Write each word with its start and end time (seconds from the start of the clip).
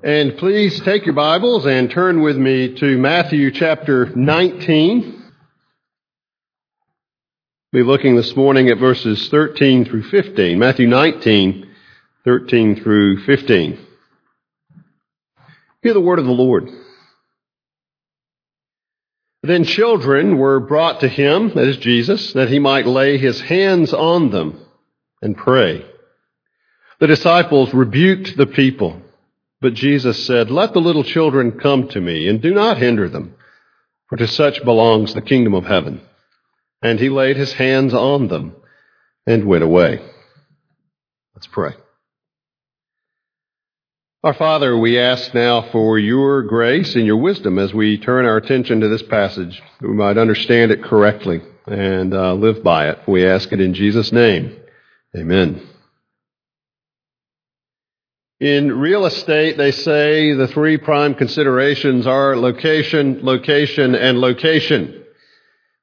And 0.00 0.38
please 0.38 0.78
take 0.78 1.06
your 1.06 1.14
Bibles 1.16 1.66
and 1.66 1.90
turn 1.90 2.22
with 2.22 2.36
me 2.36 2.76
to 2.76 2.98
Matthew 2.98 3.50
chapter 3.50 4.06
19. 4.06 5.32
We'll 7.72 7.82
be 7.82 7.82
looking 7.82 8.14
this 8.14 8.36
morning 8.36 8.68
at 8.68 8.78
verses 8.78 9.28
13 9.28 9.86
through 9.86 10.04
15. 10.04 10.56
Matthew 10.56 10.86
19, 10.86 11.68
13 12.24 12.80
through 12.80 13.24
15. 13.24 13.86
Hear 15.82 15.94
the 15.94 16.00
word 16.00 16.20
of 16.20 16.26
the 16.26 16.30
Lord. 16.30 16.68
Then 19.42 19.64
children 19.64 20.38
were 20.38 20.60
brought 20.60 21.00
to 21.00 21.08
him, 21.08 21.48
that 21.56 21.66
is 21.66 21.76
Jesus, 21.76 22.34
that 22.34 22.50
he 22.50 22.60
might 22.60 22.86
lay 22.86 23.18
his 23.18 23.40
hands 23.40 23.92
on 23.92 24.30
them 24.30 24.64
and 25.20 25.36
pray. 25.36 25.84
The 27.00 27.08
disciples 27.08 27.74
rebuked 27.74 28.36
the 28.36 28.46
people. 28.46 29.02
But 29.60 29.74
Jesus 29.74 30.24
said, 30.26 30.50
Let 30.50 30.72
the 30.72 30.80
little 30.80 31.04
children 31.04 31.58
come 31.58 31.88
to 31.88 32.00
me, 32.00 32.28
and 32.28 32.40
do 32.40 32.54
not 32.54 32.78
hinder 32.78 33.08
them, 33.08 33.34
for 34.08 34.16
to 34.16 34.26
such 34.26 34.64
belongs 34.64 35.14
the 35.14 35.22
kingdom 35.22 35.54
of 35.54 35.64
heaven. 35.64 36.00
And 36.80 37.00
he 37.00 37.08
laid 37.08 37.36
his 37.36 37.52
hands 37.52 37.92
on 37.92 38.28
them 38.28 38.54
and 39.26 39.46
went 39.46 39.64
away. 39.64 40.00
Let's 41.34 41.48
pray. 41.48 41.74
Our 44.24 44.34
Father, 44.34 44.76
we 44.76 44.98
ask 44.98 45.32
now 45.32 45.70
for 45.70 45.98
your 45.98 46.42
grace 46.42 46.96
and 46.96 47.06
your 47.06 47.18
wisdom 47.18 47.58
as 47.58 47.72
we 47.72 47.98
turn 47.98 48.26
our 48.26 48.36
attention 48.36 48.80
to 48.80 48.88
this 48.88 49.02
passage, 49.02 49.62
that 49.80 49.88
we 49.88 49.94
might 49.94 50.18
understand 50.18 50.72
it 50.72 50.82
correctly 50.82 51.40
and 51.66 52.12
uh, 52.12 52.34
live 52.34 52.64
by 52.64 52.88
it. 52.88 52.98
We 53.06 53.26
ask 53.26 53.52
it 53.52 53.60
in 53.60 53.74
Jesus' 53.74 54.10
name. 54.10 54.56
Amen. 55.16 55.62
In 58.40 58.78
real 58.78 59.04
estate, 59.04 59.56
they 59.56 59.72
say 59.72 60.32
the 60.32 60.46
three 60.46 60.76
prime 60.76 61.16
considerations 61.16 62.06
are 62.06 62.36
location, 62.36 63.18
location, 63.24 63.96
and 63.96 64.20
location. 64.20 65.04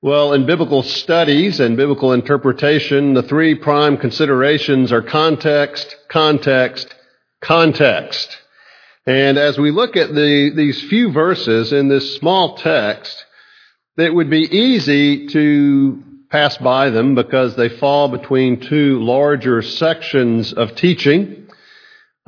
Well, 0.02 0.32
in 0.32 0.46
biblical 0.46 0.82
studies 0.82 1.60
and 1.60 1.76
biblical 1.76 2.14
interpretation, 2.14 3.14
the 3.14 3.24
three 3.24 3.56
prime 3.56 3.98
considerations 3.98 4.94
are 4.94 5.02
context, 5.02 5.98
context, 6.08 6.96
context. 7.42 8.38
And 9.06 9.38
as 9.38 9.58
we 9.58 9.72
look 9.72 9.98
at 9.98 10.16
the, 10.16 10.52
these 10.56 10.82
few 10.84 11.12
verses 11.12 11.74
in 11.74 11.90
this 11.90 12.16
small 12.16 12.56
text, 12.56 13.26
it 13.98 14.14
would 14.14 14.30
be 14.30 14.44
easy 14.44 15.28
to 15.28 16.02
pass 16.30 16.58
by 16.58 16.90
them 16.90 17.16
because 17.16 17.58
they 17.58 17.68
fall 17.68 18.08
between 18.08 18.62
two 18.62 19.04
larger 19.04 19.62
sections 19.62 20.54
of 20.54 20.76
teaching. 20.76 21.45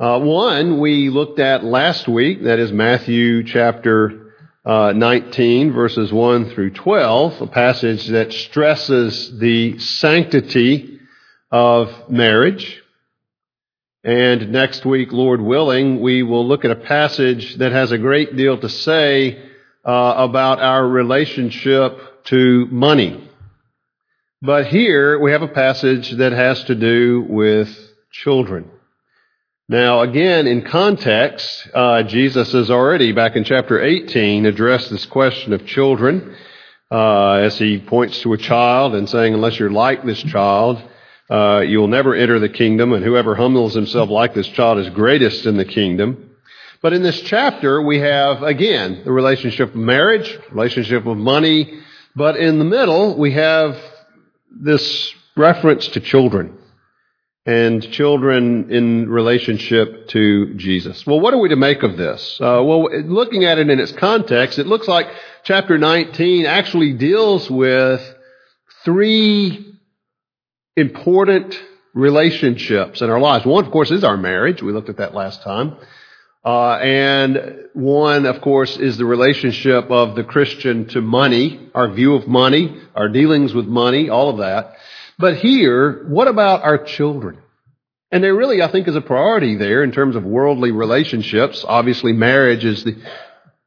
Uh, 0.00 0.20
one 0.20 0.78
we 0.78 1.10
looked 1.10 1.40
at 1.40 1.64
last 1.64 2.06
week, 2.06 2.44
that 2.44 2.60
is 2.60 2.70
Matthew 2.70 3.42
chapter 3.42 4.32
uh, 4.64 4.92
19, 4.92 5.72
verses 5.72 6.12
1 6.12 6.50
through 6.50 6.70
12, 6.70 7.42
a 7.42 7.46
passage 7.48 8.06
that 8.06 8.32
stresses 8.32 9.36
the 9.40 9.76
sanctity 9.80 11.00
of 11.50 12.08
marriage. 12.08 12.80
And 14.04 14.52
next 14.52 14.86
week, 14.86 15.10
Lord 15.10 15.40
willing, 15.40 16.00
we 16.00 16.22
will 16.22 16.46
look 16.46 16.64
at 16.64 16.70
a 16.70 16.76
passage 16.76 17.56
that 17.56 17.72
has 17.72 17.90
a 17.90 17.98
great 17.98 18.36
deal 18.36 18.56
to 18.56 18.68
say 18.68 19.42
uh, 19.84 20.14
about 20.16 20.60
our 20.60 20.86
relationship 20.86 22.24
to 22.26 22.68
money. 22.70 23.28
But 24.40 24.68
here 24.68 25.18
we 25.18 25.32
have 25.32 25.42
a 25.42 25.48
passage 25.48 26.12
that 26.18 26.30
has 26.30 26.62
to 26.64 26.76
do 26.76 27.26
with 27.28 27.76
children. 28.12 28.70
Now, 29.70 30.00
again, 30.00 30.46
in 30.46 30.62
context, 30.62 31.68
uh, 31.74 32.02
Jesus 32.04 32.52
has 32.52 32.70
already, 32.70 33.12
back 33.12 33.36
in 33.36 33.44
chapter 33.44 33.82
18, 33.82 34.46
addressed 34.46 34.88
this 34.88 35.04
question 35.04 35.52
of 35.52 35.66
children 35.66 36.34
uh, 36.90 37.32
as 37.32 37.58
he 37.58 37.78
points 37.78 38.18
to 38.22 38.32
a 38.32 38.38
child 38.38 38.94
and 38.94 39.06
saying, 39.10 39.34
unless 39.34 39.58
you're 39.58 39.68
like 39.68 40.02
this 40.06 40.22
child, 40.22 40.82
uh, 41.28 41.62
you'll 41.66 41.86
never 41.86 42.14
enter 42.14 42.38
the 42.38 42.48
kingdom, 42.48 42.94
and 42.94 43.04
whoever 43.04 43.34
humbles 43.34 43.74
himself 43.74 44.08
like 44.08 44.32
this 44.32 44.48
child 44.48 44.78
is 44.78 44.88
greatest 44.88 45.44
in 45.44 45.58
the 45.58 45.66
kingdom. 45.66 46.30
But 46.80 46.94
in 46.94 47.02
this 47.02 47.20
chapter, 47.20 47.82
we 47.82 47.98
have, 47.98 48.42
again, 48.42 49.02
the 49.04 49.12
relationship 49.12 49.68
of 49.68 49.76
marriage, 49.76 50.34
relationship 50.50 51.04
of 51.04 51.18
money, 51.18 51.82
but 52.16 52.38
in 52.38 52.58
the 52.58 52.64
middle, 52.64 53.18
we 53.18 53.32
have 53.32 53.76
this 54.50 55.12
reference 55.36 55.88
to 55.88 56.00
children 56.00 56.57
and 57.48 57.90
children 57.92 58.70
in 58.70 59.08
relationship 59.08 60.06
to 60.08 60.52
Jesus. 60.56 61.06
Well, 61.06 61.18
what 61.18 61.32
are 61.32 61.38
we 61.38 61.48
to 61.48 61.56
make 61.56 61.82
of 61.82 61.96
this? 61.96 62.38
Uh, 62.38 62.60
well, 62.62 62.90
looking 63.04 63.46
at 63.46 63.56
it 63.56 63.70
in 63.70 63.80
its 63.80 63.92
context, 63.92 64.58
it 64.58 64.66
looks 64.66 64.86
like 64.86 65.06
chapter 65.44 65.78
19 65.78 66.44
actually 66.44 66.92
deals 66.92 67.48
with 67.48 68.02
three 68.84 69.74
important 70.76 71.58
relationships 71.94 73.00
in 73.00 73.08
our 73.08 73.18
lives. 73.18 73.46
One, 73.46 73.64
of 73.64 73.72
course, 73.72 73.90
is 73.90 74.04
our 74.04 74.18
marriage. 74.18 74.62
We 74.62 74.72
looked 74.72 74.90
at 74.90 74.98
that 74.98 75.14
last 75.14 75.42
time. 75.42 75.78
Uh, 76.44 76.72
and 76.74 77.60
one, 77.72 78.26
of 78.26 78.42
course, 78.42 78.76
is 78.76 78.98
the 78.98 79.06
relationship 79.06 79.90
of 79.90 80.16
the 80.16 80.24
Christian 80.24 80.86
to 80.88 81.00
money, 81.00 81.70
our 81.74 81.90
view 81.90 82.14
of 82.14 82.28
money, 82.28 82.78
our 82.94 83.08
dealings 83.08 83.54
with 83.54 83.64
money, 83.64 84.10
all 84.10 84.28
of 84.28 84.36
that. 84.36 84.74
But 85.18 85.38
here, 85.38 86.04
what 86.08 86.28
about 86.28 86.62
our 86.62 86.78
children? 86.84 87.38
And 88.10 88.22
there 88.22 88.34
really, 88.34 88.62
I 88.62 88.70
think, 88.70 88.88
is 88.88 88.96
a 88.96 89.00
priority 89.00 89.56
there 89.56 89.82
in 89.82 89.92
terms 89.92 90.16
of 90.16 90.24
worldly 90.24 90.70
relationships. 90.70 91.64
Obviously, 91.66 92.12
marriage 92.12 92.64
is 92.64 92.84
the 92.84 92.96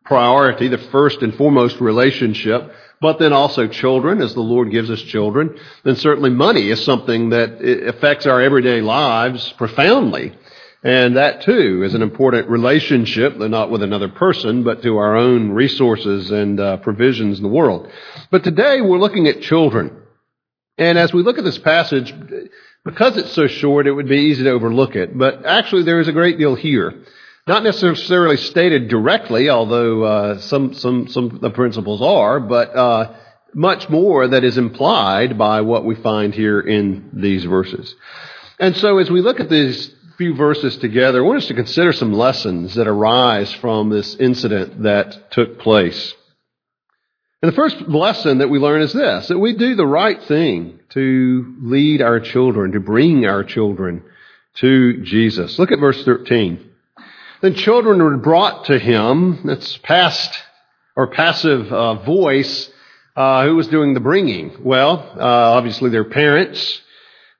priority, 0.05 0.67
the 0.67 0.77
first 0.77 1.21
and 1.21 1.35
foremost 1.35 1.79
relationship. 1.79 2.71
But 3.01 3.19
then 3.19 3.33
also 3.33 3.67
children, 3.67 4.21
as 4.21 4.33
the 4.33 4.41
Lord 4.41 4.71
gives 4.71 4.89
us 4.89 5.01
children. 5.01 5.57
Then 5.83 5.95
certainly 5.95 6.29
money 6.29 6.69
is 6.69 6.83
something 6.83 7.31
that 7.31 7.59
affects 7.61 8.25
our 8.25 8.41
everyday 8.41 8.81
lives 8.81 9.51
profoundly. 9.53 10.33
And 10.83 11.17
that 11.17 11.41
too 11.41 11.83
is 11.83 11.93
an 11.93 12.01
important 12.01 12.49
relationship, 12.49 13.37
though 13.37 13.47
not 13.47 13.69
with 13.69 13.83
another 13.83 14.09
person, 14.09 14.63
but 14.63 14.81
to 14.83 14.97
our 14.97 15.15
own 15.15 15.51
resources 15.51 16.31
and 16.31 16.59
uh, 16.59 16.77
provisions 16.77 17.37
in 17.37 17.43
the 17.43 17.49
world. 17.49 17.87
But 18.31 18.43
today 18.43 18.81
we're 18.81 18.97
looking 18.99 19.27
at 19.27 19.41
children. 19.41 20.00
And 20.81 20.97
as 20.97 21.13
we 21.13 21.21
look 21.21 21.37
at 21.37 21.43
this 21.43 21.59
passage, 21.59 22.11
because 22.83 23.15
it's 23.15 23.33
so 23.33 23.45
short, 23.45 23.85
it 23.85 23.91
would 23.91 24.09
be 24.09 24.17
easy 24.17 24.43
to 24.45 24.49
overlook 24.49 24.95
it. 24.95 25.15
But 25.15 25.45
actually, 25.45 25.83
there 25.83 25.99
is 25.99 26.07
a 26.07 26.11
great 26.11 26.39
deal 26.39 26.55
here. 26.55 27.03
Not 27.45 27.61
necessarily 27.61 28.37
stated 28.37 28.87
directly, 28.87 29.47
although 29.47 30.03
uh, 30.03 30.39
some, 30.39 30.73
some, 30.73 31.07
some 31.07 31.25
of 31.25 31.39
the 31.39 31.51
principles 31.51 32.01
are, 32.01 32.39
but 32.39 32.75
uh, 32.75 33.13
much 33.53 33.89
more 33.89 34.27
that 34.29 34.43
is 34.43 34.57
implied 34.57 35.37
by 35.37 35.61
what 35.61 35.85
we 35.85 35.93
find 35.93 36.33
here 36.33 36.59
in 36.59 37.11
these 37.13 37.43
verses. 37.43 37.93
And 38.57 38.75
so 38.75 38.97
as 38.97 39.11
we 39.11 39.21
look 39.21 39.39
at 39.39 39.51
these 39.51 39.93
few 40.17 40.33
verses 40.33 40.77
together, 40.77 41.19
I 41.19 41.27
want 41.27 41.43
us 41.43 41.47
to 41.49 41.53
consider 41.53 41.93
some 41.93 42.11
lessons 42.11 42.73
that 42.73 42.87
arise 42.87 43.53
from 43.53 43.91
this 43.91 44.15
incident 44.15 44.81
that 44.81 45.29
took 45.29 45.59
place. 45.59 46.15
And 47.41 47.51
the 47.51 47.55
first 47.55 47.81
lesson 47.87 48.37
that 48.37 48.49
we 48.49 48.59
learn 48.59 48.83
is 48.83 48.93
this, 48.93 49.29
that 49.29 49.39
we 49.39 49.53
do 49.53 49.73
the 49.73 49.85
right 49.85 50.21
thing 50.23 50.79
to 50.89 51.55
lead 51.61 52.01
our 52.01 52.19
children, 52.19 52.73
to 52.73 52.79
bring 52.79 53.25
our 53.25 53.43
children 53.43 54.03
to 54.55 55.01
Jesus. 55.03 55.57
Look 55.57 55.71
at 55.71 55.79
verse 55.79 56.03
13. 56.05 56.69
Then 57.41 57.55
children 57.55 57.97
were 57.97 58.17
brought 58.17 58.65
to 58.65 58.77
him, 58.77 59.41
that's 59.45 59.77
past 59.77 60.37
or 60.95 61.07
passive 61.07 61.71
uh, 61.73 61.95
voice, 61.95 62.69
uh, 63.15 63.43
who 63.45 63.55
was 63.55 63.67
doing 63.67 63.95
the 63.95 63.99
bringing? 63.99 64.63
Well, 64.63 64.99
uh, 65.17 65.23
obviously 65.23 65.89
their 65.89 66.03
parents, 66.03 66.81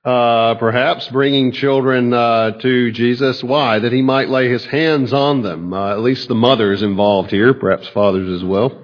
uh, 0.04 0.56
perhaps 0.56 1.08
bringing 1.10 1.52
children 1.52 2.12
uh, 2.12 2.52
to 2.60 2.92
Jesus. 2.92 3.44
Why? 3.44 3.78
That 3.78 3.92
he 3.92 4.02
might 4.02 4.30
lay 4.30 4.50
his 4.50 4.66
hands 4.66 5.14
on 5.14 5.44
them. 5.44 5.74
Uh, 5.74 5.92
at 5.92 6.00
least 6.00 6.28
the 6.28 6.34
mothers 6.34 6.82
involved 6.82 7.30
here, 7.30 7.54
perhaps 7.54 7.88
fathers 7.90 8.30
as 8.30 8.44
well. 8.44 8.81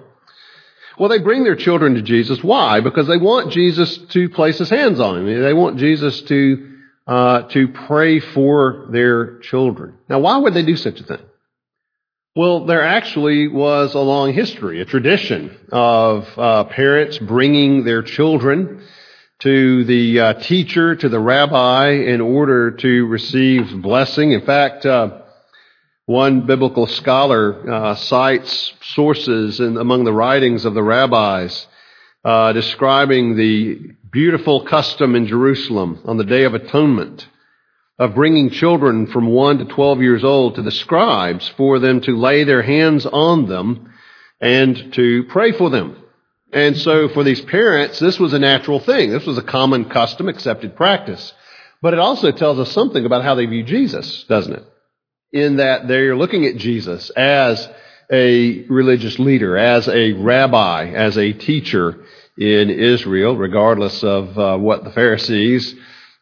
Well, 0.99 1.09
they 1.09 1.19
bring 1.19 1.43
their 1.43 1.55
children 1.55 1.93
to 1.95 2.01
Jesus. 2.01 2.43
Why? 2.43 2.79
Because 2.79 3.07
they 3.07 3.17
want 3.17 3.51
Jesus 3.51 3.97
to 3.97 4.29
place 4.29 4.57
his 4.57 4.69
hands 4.69 4.99
on 4.99 5.15
them. 5.15 5.41
They 5.43 5.53
want 5.53 5.77
Jesus 5.77 6.21
to, 6.23 6.77
uh, 7.05 7.43
to 7.49 7.67
pray 7.67 8.19
for 8.19 8.87
their 8.91 9.37
children. 9.39 9.95
Now, 10.09 10.19
why 10.19 10.37
would 10.37 10.55
they 10.55 10.63
do 10.63 10.75
such 10.75 10.99
a 10.99 11.03
thing? 11.03 11.21
Well, 12.35 12.65
there 12.65 12.83
actually 12.83 13.47
was 13.47 13.93
a 13.93 13.99
long 13.99 14.33
history, 14.33 14.81
a 14.81 14.85
tradition 14.85 15.55
of 15.71 16.27
uh, 16.37 16.63
parents 16.65 17.17
bringing 17.17 17.83
their 17.83 18.03
children 18.03 18.83
to 19.39 19.83
the 19.85 20.19
uh, 20.19 20.33
teacher, 20.33 20.95
to 20.95 21.09
the 21.09 21.19
rabbi, 21.19 21.91
in 21.91 22.21
order 22.21 22.71
to 22.71 23.05
receive 23.05 23.81
blessing. 23.81 24.31
In 24.31 24.41
fact, 24.41 24.85
uh, 24.85 25.21
one 26.07 26.45
biblical 26.45 26.87
scholar 26.87 27.69
uh, 27.69 27.95
cites 27.95 28.73
sources 28.81 29.59
in, 29.59 29.75
among 29.75 30.05
the 30.05 30.13
writings 30.13 30.63
of 30.63 30.73
the 30.73 30.81
rabbis 30.81 31.67
uh, 32.23 32.53
describing 32.53 33.35
the 33.35 33.77
beautiful 34.09 34.63
custom 34.63 35.15
in 35.15 35.27
Jerusalem 35.27 35.99
on 36.05 36.15
the 36.15 36.23
Day 36.23 36.45
of 36.45 36.53
Atonement 36.53 37.27
of 37.99 38.15
bringing 38.15 38.49
children 38.51 39.07
from 39.07 39.27
1 39.27 39.57
to 39.57 39.65
12 39.65 40.01
years 40.01 40.23
old 40.23 40.55
to 40.55 40.61
the 40.61 40.71
scribes 40.71 41.49
for 41.57 41.77
them 41.79 41.99
to 41.99 42.17
lay 42.17 42.45
their 42.45 42.61
hands 42.61 43.05
on 43.05 43.49
them 43.49 43.93
and 44.39 44.93
to 44.93 45.25
pray 45.25 45.51
for 45.51 45.69
them. 45.69 46.01
And 46.53 46.77
so 46.77 47.09
for 47.09 47.25
these 47.25 47.41
parents, 47.41 47.99
this 47.99 48.17
was 48.17 48.31
a 48.31 48.39
natural 48.39 48.79
thing. 48.79 49.11
This 49.11 49.25
was 49.25 49.37
a 49.37 49.43
common 49.43 49.89
custom, 49.89 50.29
accepted 50.29 50.77
practice. 50.77 51.33
But 51.81 51.93
it 51.93 51.99
also 51.99 52.31
tells 52.31 52.59
us 52.59 52.71
something 52.71 53.05
about 53.05 53.25
how 53.25 53.35
they 53.35 53.45
view 53.45 53.63
Jesus, 53.63 54.23
doesn't 54.23 54.53
it? 54.53 54.63
In 55.31 55.57
that 55.57 55.87
they're 55.87 56.15
looking 56.15 56.45
at 56.45 56.57
Jesus 56.57 57.09
as 57.09 57.67
a 58.11 58.65
religious 58.67 59.19
leader, 59.19 59.57
as 59.57 59.87
a 59.87 60.13
rabbi, 60.13 60.91
as 60.91 61.17
a 61.17 61.33
teacher 61.33 62.05
in 62.37 62.69
Israel, 62.69 63.35
regardless 63.35 64.03
of 64.03 64.37
uh, 64.37 64.57
what 64.57 64.83
the 64.83 64.91
Pharisees 64.91 65.75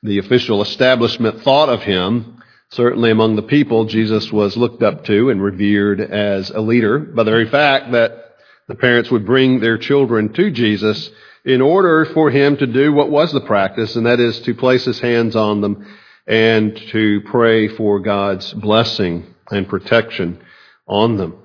the 0.06 0.19
official 0.19 0.62
establishment 0.62 1.42
thought 1.42 1.68
of 1.68 1.81
him. 1.81 2.44
Certainly 2.69 3.10
among 3.12 3.36
the 3.36 3.42
people, 3.42 3.86
Jesus 3.86 4.31
was 4.31 4.56
looked 4.56 4.84
up 4.84 5.06
to 5.06 5.30
and 5.30 5.42
revered 5.42 6.00
as 6.00 6.51
a 6.51 6.62
leader 6.62 7.00
by 7.00 7.24
the 7.24 7.31
very 7.31 7.50
fact 7.50 7.92
that 7.92 8.36
the 8.68 8.75
parents 8.75 9.10
would 9.10 9.25
bring 9.25 9.60
their 9.60 9.78
children 9.78 10.31
to 10.34 10.51
Jesus 10.51 11.10
in 11.44 11.62
order 11.62 12.06
for 12.06 12.30
him 12.30 12.58
to 12.58 12.68
do 12.68 12.94
what 12.94 13.10
was 13.10 13.31
the 13.31 13.42
practice, 13.42 13.96
and 13.96 14.06
that 14.06 14.19
is 14.19 14.40
to 14.42 14.54
place 14.54 14.86
his 14.86 15.00
hands 15.00 15.36
on 15.36 15.62
them 15.62 15.88
and 16.27 16.75
to 16.92 17.22
pray 17.22 17.68
for 17.68 18.00
God's 18.00 18.54
blessing 18.54 19.33
and 19.51 19.68
protection 19.68 20.42
on 20.88 21.18
them. 21.18 21.36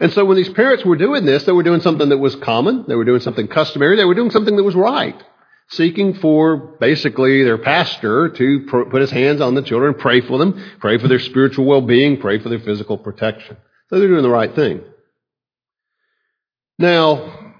And 0.00 0.12
so 0.12 0.24
when 0.24 0.36
these 0.36 0.48
parents 0.48 0.84
were 0.84 0.96
doing 0.96 1.24
this, 1.24 1.44
they 1.44 1.52
were 1.52 1.62
doing 1.62 1.80
something 1.80 2.08
that 2.08 2.18
was 2.18 2.34
common, 2.36 2.84
they 2.88 2.96
were 2.96 3.04
doing 3.04 3.20
something 3.20 3.46
customary, 3.46 3.96
they 3.96 4.04
were 4.04 4.14
doing 4.14 4.30
something 4.30 4.56
that 4.56 4.64
was 4.64 4.74
right 4.74 5.22
seeking 5.72 6.14
for 6.14 6.56
basically 6.56 7.42
their 7.44 7.58
pastor 7.58 8.28
to 8.28 8.66
put 8.90 9.00
his 9.00 9.10
hands 9.10 9.40
on 9.40 9.54
the 9.54 9.62
children, 9.62 9.94
pray 9.94 10.20
for 10.20 10.38
them, 10.38 10.62
pray 10.80 10.98
for 10.98 11.08
their 11.08 11.18
spiritual 11.18 11.64
well-being, 11.64 12.20
pray 12.20 12.38
for 12.38 12.50
their 12.50 12.60
physical 12.60 12.98
protection. 12.98 13.56
So 13.88 13.98
they're 13.98 14.08
doing 14.08 14.22
the 14.22 14.30
right 14.30 14.54
thing. 14.54 14.82
Now, 16.78 17.54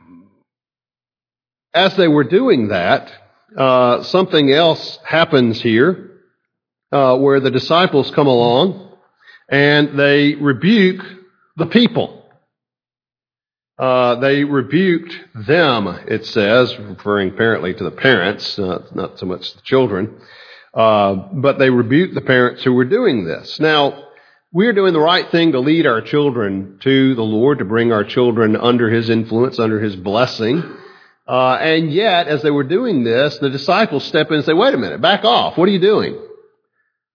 as 1.73 1.97
they 1.97 2.09
were 2.09 2.25
doing 2.25 2.69
that, 2.69 3.11
uh, 3.57 4.03
something 4.03 4.53
else 4.53 4.99
happens 5.05 5.61
here 5.61 6.12
uh, 6.93 7.17
where 7.17 7.41
the 7.41 7.51
disciples 7.51 8.11
come 8.11 8.27
along 8.27 8.97
and 9.49 9.99
they 9.99 10.35
rebuke 10.35 11.03
the 11.57 11.67
people. 11.67 12.19
Uh, 13.79 14.17
they 14.17 14.45
rebuked 14.45 15.13
them, 15.35 15.89
it 16.07 16.27
says, 16.27 16.79
referring 16.79 17.31
apparently 17.31 17.75
to 17.75 17.83
the 17.83 17.91
parents, 17.91 18.59
uh, 18.59 18.87
not 18.95 19.19
so 19.19 19.27
much 19.27 19.55
the 19.55 19.63
children, 19.63 20.21
uh, 20.75 21.15
but 21.15 21.59
they 21.59 21.71
rebuked 21.71 22.15
the 22.15 22.21
parents 22.21 22.63
who 22.63 22.73
were 22.73 22.85
doing 22.85 23.25
this. 23.25 23.59
Now, 23.59 24.09
we're 24.53 24.75
doing 24.75 24.93
the 24.93 25.01
right 25.01 25.29
thing 25.31 25.53
to 25.53 25.61
lead 25.61 25.87
our 25.87 26.03
children 26.03 26.79
to 26.83 27.15
the 27.15 27.23
Lord, 27.23 27.59
to 27.59 27.65
bring 27.65 27.91
our 27.91 28.05
children 28.05 28.55
under 28.55 28.91
His 28.91 29.09
influence, 29.09 29.59
under 29.59 29.81
His 29.81 29.97
blessing. 29.97 30.63
Uh, 31.27 31.55
and 31.55 31.91
yet, 31.91 32.29
as 32.29 32.43
they 32.43 32.51
were 32.51 32.65
doing 32.65 33.03
this, 33.03 33.39
the 33.39 33.51
disciples 33.51 34.05
step 34.05 34.29
in 34.29 34.35
and 34.35 34.45
say, 34.45 34.53
wait 34.53 34.75
a 34.75 34.79
minute, 34.79 35.01
back 35.01 35.25
off. 35.25 35.57
What 35.57 35.69
are 35.69 35.73
you 35.73 35.81
doing? 35.81 36.19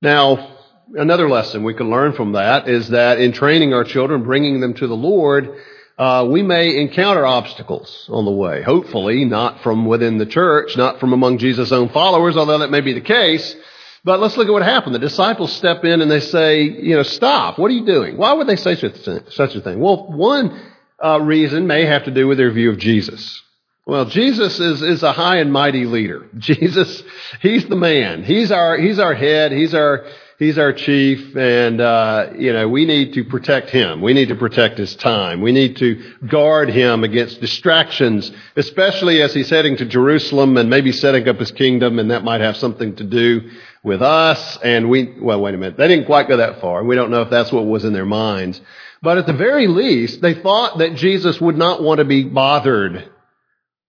Now, 0.02 0.58
another 0.94 1.28
lesson 1.28 1.64
we 1.64 1.74
can 1.74 1.90
learn 1.90 2.14
from 2.14 2.34
that 2.34 2.70
is 2.70 2.90
that 2.90 3.20
in 3.20 3.32
training 3.32 3.74
our 3.74 3.84
children, 3.84 4.24
bringing 4.24 4.60
them 4.60 4.76
to 4.76 4.88
the 4.88 4.96
Lord, 4.96 5.56
uh, 5.98 6.28
we 6.30 6.44
may 6.44 6.80
encounter 6.80 7.26
obstacles 7.26 8.08
on 8.10 8.26
the 8.26 8.32
way. 8.32 8.62
Hopefully, 8.62 9.26
not 9.26 9.64
from 9.64 9.88
within 9.88 10.20
the 10.20 10.28
church, 10.28 10.78
not 10.78 11.00
from 11.00 11.14
among 11.14 11.40
Jesus' 11.40 11.72
own 11.72 11.90
followers, 11.90 12.38
although 12.38 12.60
that 12.60 12.70
may 12.70 12.82
be 12.82 12.94
the 12.94 13.02
case. 13.02 13.56
But 14.04 14.20
let's 14.20 14.38
look 14.38 14.48
at 14.48 14.54
what 14.54 14.62
happened. 14.62 14.94
The 14.94 15.00
disciples 15.00 15.52
step 15.54 15.84
in 15.84 16.02
and 16.02 16.12
they 16.12 16.20
say, 16.20 16.62
you 16.62 16.96
know, 16.96 17.04
stop. 17.04 17.58
What 17.58 17.72
are 17.72 17.74
you 17.74 17.86
doing? 17.86 18.18
Why 18.18 18.34
would 18.34 18.46
they 18.46 18.56
say 18.56 18.76
such 18.76 19.56
a 19.56 19.62
thing? 19.62 19.80
Well, 19.80 20.12
one 20.12 20.62
uh, 21.04 21.20
reason 21.22 21.66
may 21.66 21.86
have 21.86 22.06
to 22.06 22.12
do 22.12 22.28
with 22.28 22.38
their 22.38 22.52
view 22.52 22.70
of 22.70 22.78
Jesus. 22.78 23.42
Well, 23.88 24.04
Jesus 24.04 24.60
is, 24.60 24.82
is 24.82 25.02
a 25.02 25.14
high 25.14 25.38
and 25.38 25.54
mighty 25.54 25.86
leader. 25.86 26.28
Jesus, 26.38 27.02
he's 27.42 27.66
the 27.68 27.78
man. 27.78 28.22
He's 28.22 28.52
our, 28.52 28.78
he's 28.78 29.00
our 29.00 29.14
head. 29.14 29.54
He's 29.54 29.74
our, 29.74 30.06
he's 30.38 30.58
our 30.58 30.74
chief, 30.74 31.38
and 31.38 31.80
uh, 31.80 32.32
you 32.38 32.52
know 32.52 32.68
we 32.68 32.84
need 32.84 33.14
to 33.14 33.24
protect 33.24 33.70
him. 33.70 34.02
We 34.02 34.14
need 34.14 34.28
to 34.28 34.36
protect 34.36 34.78
his 34.78 34.94
time. 34.98 35.40
We 35.40 35.54
need 35.54 35.78
to 35.78 36.04
guard 36.28 36.68
him 36.70 37.06
against 37.06 37.40
distractions, 37.40 38.30
especially 38.58 39.22
as 39.22 39.34
he's 39.34 39.50
heading 39.50 39.78
to 39.78 39.86
Jerusalem 39.86 40.58
and 40.58 40.70
maybe 40.70 40.92
setting 40.92 41.26
up 41.30 41.38
his 41.38 41.52
kingdom, 41.52 41.98
and 41.98 42.12
that 42.12 42.26
might 42.26 42.42
have 42.42 42.58
something 42.58 42.94
to 42.98 43.06
do 43.06 43.50
with 43.84 44.02
us. 44.02 44.58
And 44.66 44.90
we, 44.90 45.16
well, 45.18 45.40
wait 45.40 45.56
a 45.56 45.58
minute, 45.58 45.78
they 45.78 45.88
didn't 45.88 46.08
quite 46.08 46.28
go 46.28 46.36
that 46.36 46.60
far, 46.60 46.84
we 46.84 46.98
don't 46.98 47.10
know 47.10 47.22
if 47.22 47.30
that's 47.30 47.54
what 47.54 47.66
was 47.66 47.86
in 47.86 47.94
their 47.94 48.06
minds. 48.06 48.60
But 49.02 49.18
at 49.18 49.28
the 49.28 49.34
very 49.34 49.68
least, 49.68 50.20
they 50.20 50.34
thought 50.34 50.80
that 50.80 50.96
Jesus 50.96 51.40
would 51.40 51.56
not 51.56 51.82
want 51.82 52.00
to 52.00 52.06
be 52.06 52.26
bothered 52.26 53.12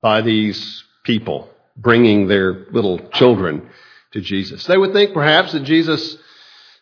by 0.00 0.21
these 0.23 0.85
people 1.05 1.49
bringing 1.77 2.29
their 2.29 2.67
little 2.71 2.99
children 3.11 3.69
to 4.12 4.21
Jesus. 4.21 4.65
They 4.67 4.77
would 4.77 4.93
think 4.93 5.15
perhaps 5.15 5.53
that 5.53 5.65
Jesus 5.65 6.17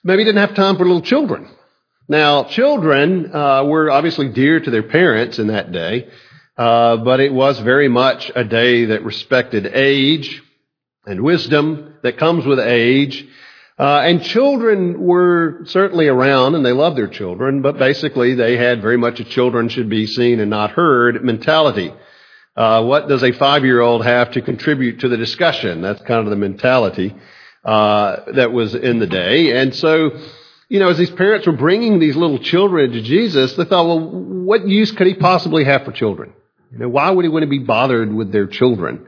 maybe 0.02 0.24
didn't 0.24 0.40
have 0.40 0.54
time 0.54 0.76
for 0.76 0.84
little 0.84 1.02
children. 1.02 1.48
Now, 2.08 2.44
children 2.44 3.34
uh, 3.34 3.64
were 3.64 3.90
obviously 3.90 4.28
dear 4.28 4.60
to 4.60 4.70
their 4.70 4.84
parents 4.84 5.38
in 5.38 5.48
that 5.48 5.72
day, 5.72 6.08
uh, 6.56 6.98
but 6.98 7.20
it 7.20 7.32
was 7.32 7.58
very 7.58 7.88
much 7.88 8.30
a 8.34 8.44
day 8.44 8.86
that 8.86 9.04
respected 9.04 9.66
age 9.66 10.42
and 11.04 11.20
wisdom 11.22 11.94
that 12.02 12.18
comes 12.18 12.46
with 12.46 12.60
age. 12.60 13.26
Uh, 13.78 14.00
and 14.00 14.22
children 14.22 15.00
were 15.00 15.60
certainly 15.64 16.06
around 16.06 16.54
and 16.54 16.64
they 16.64 16.72
loved 16.72 16.96
their 16.96 17.08
children, 17.08 17.60
but 17.60 17.76
basically 17.76 18.34
they 18.34 18.56
had 18.56 18.80
very 18.80 18.96
much 18.96 19.20
a 19.20 19.24
children 19.24 19.68
should 19.68 19.90
be 19.90 20.06
seen 20.06 20.40
and 20.40 20.48
not 20.48 20.70
heard 20.70 21.22
mentality. 21.22 21.92
Uh, 22.56 22.82
what 22.84 23.06
does 23.06 23.22
a 23.22 23.32
five-year-old 23.32 24.04
have 24.04 24.30
to 24.32 24.40
contribute 24.40 25.00
to 25.00 25.08
the 25.08 25.16
discussion? 25.16 25.82
That's 25.82 26.00
kind 26.02 26.20
of 26.20 26.30
the 26.30 26.36
mentality 26.36 27.14
uh, 27.64 28.32
that 28.32 28.52
was 28.52 28.74
in 28.74 28.98
the 28.98 29.06
day. 29.06 29.60
And 29.60 29.74
so, 29.74 30.18
you 30.68 30.78
know, 30.78 30.88
as 30.88 30.96
these 30.96 31.10
parents 31.10 31.46
were 31.46 31.52
bringing 31.52 31.98
these 31.98 32.16
little 32.16 32.38
children 32.38 32.92
to 32.92 33.02
Jesus, 33.02 33.54
they 33.54 33.64
thought, 33.64 33.86
well, 33.86 34.00
what 34.00 34.66
use 34.66 34.90
could 34.90 35.06
he 35.06 35.14
possibly 35.14 35.64
have 35.64 35.84
for 35.84 35.92
children? 35.92 36.32
You 36.72 36.78
know, 36.78 36.88
why 36.88 37.10
would 37.10 37.24
he 37.24 37.28
want 37.28 37.42
to 37.42 37.48
be 37.48 37.58
bothered 37.58 38.12
with 38.12 38.32
their 38.32 38.46
children? 38.46 39.06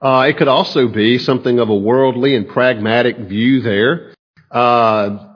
Uh, 0.00 0.26
it 0.28 0.36
could 0.36 0.48
also 0.48 0.88
be 0.88 1.18
something 1.18 1.60
of 1.60 1.68
a 1.68 1.76
worldly 1.76 2.34
and 2.34 2.48
pragmatic 2.48 3.16
view 3.16 3.60
there. 3.60 4.14
Uh, 4.50 5.28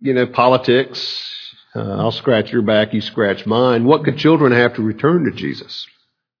you 0.00 0.14
know, 0.14 0.26
politics. 0.26 1.54
Uh, 1.74 1.80
I'll 1.80 2.12
scratch 2.12 2.50
your 2.50 2.62
back, 2.62 2.92
you 2.92 3.00
scratch 3.00 3.46
mine. 3.46 3.84
What 3.84 4.04
could 4.04 4.16
children 4.16 4.52
have 4.52 4.74
to 4.74 4.82
return 4.82 5.24
to 5.24 5.30
Jesus? 5.30 5.86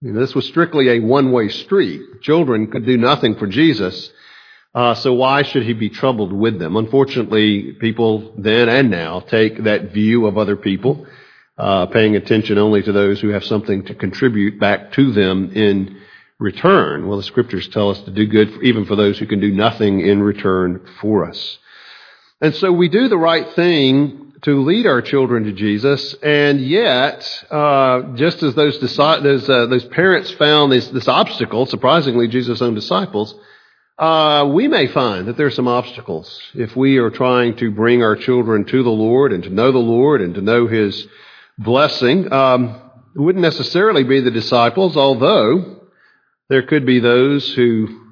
This 0.00 0.34
was 0.34 0.46
strictly 0.46 0.90
a 0.90 1.00
one-way 1.00 1.48
street. 1.48 2.22
Children 2.22 2.70
could 2.70 2.86
do 2.86 2.96
nothing 2.96 3.34
for 3.34 3.48
Jesus. 3.48 4.10
Uh, 4.72 4.94
so 4.94 5.12
why 5.12 5.42
should 5.42 5.64
he 5.64 5.72
be 5.72 5.90
troubled 5.90 6.32
with 6.32 6.58
them? 6.60 6.76
Unfortunately, 6.76 7.72
people 7.72 8.32
then 8.38 8.68
and 8.68 8.90
now 8.90 9.18
take 9.18 9.64
that 9.64 9.92
view 9.92 10.26
of 10.26 10.38
other 10.38 10.54
people, 10.54 11.04
uh, 11.56 11.86
paying 11.86 12.14
attention 12.14 12.58
only 12.58 12.82
to 12.82 12.92
those 12.92 13.20
who 13.20 13.30
have 13.30 13.42
something 13.44 13.86
to 13.86 13.94
contribute 13.94 14.60
back 14.60 14.92
to 14.92 15.10
them 15.10 15.50
in 15.54 16.00
return. 16.38 17.08
Well, 17.08 17.16
the 17.16 17.24
scriptures 17.24 17.66
tell 17.66 17.90
us 17.90 18.00
to 18.02 18.12
do 18.12 18.26
good 18.26 18.62
even 18.62 18.84
for 18.84 18.94
those 18.94 19.18
who 19.18 19.26
can 19.26 19.40
do 19.40 19.50
nothing 19.50 20.00
in 20.00 20.22
return 20.22 20.86
for 21.00 21.28
us. 21.28 21.58
And 22.40 22.54
so 22.54 22.70
we 22.70 22.88
do 22.88 23.08
the 23.08 23.18
right 23.18 23.52
thing 23.54 24.27
to 24.42 24.62
lead 24.62 24.86
our 24.86 25.02
children 25.02 25.44
to 25.44 25.52
Jesus, 25.52 26.14
and 26.22 26.60
yet, 26.60 27.44
uh, 27.50 28.02
just 28.14 28.42
as 28.42 28.54
those, 28.54 28.78
those, 28.78 29.48
uh, 29.48 29.66
those 29.66 29.84
parents 29.86 30.30
found 30.32 30.70
this, 30.70 30.88
this 30.88 31.08
obstacle, 31.08 31.66
surprisingly, 31.66 32.28
Jesus' 32.28 32.62
own 32.62 32.74
disciples, 32.74 33.34
uh, 33.98 34.48
we 34.52 34.68
may 34.68 34.86
find 34.86 35.26
that 35.26 35.36
there 35.36 35.46
are 35.46 35.50
some 35.50 35.66
obstacles 35.66 36.40
if 36.54 36.76
we 36.76 36.98
are 36.98 37.10
trying 37.10 37.56
to 37.56 37.72
bring 37.72 38.02
our 38.02 38.14
children 38.14 38.64
to 38.64 38.82
the 38.84 38.90
Lord 38.90 39.32
and 39.32 39.42
to 39.42 39.50
know 39.50 39.72
the 39.72 39.78
Lord 39.78 40.20
and 40.20 40.36
to 40.36 40.40
know 40.40 40.68
His 40.68 41.06
blessing. 41.58 42.32
Um, 42.32 42.80
it 43.16 43.20
wouldn't 43.20 43.42
necessarily 43.42 44.04
be 44.04 44.20
the 44.20 44.30
disciples, 44.30 44.96
although 44.96 45.80
there 46.48 46.62
could 46.62 46.86
be 46.86 47.00
those 47.00 47.52
who 47.52 48.07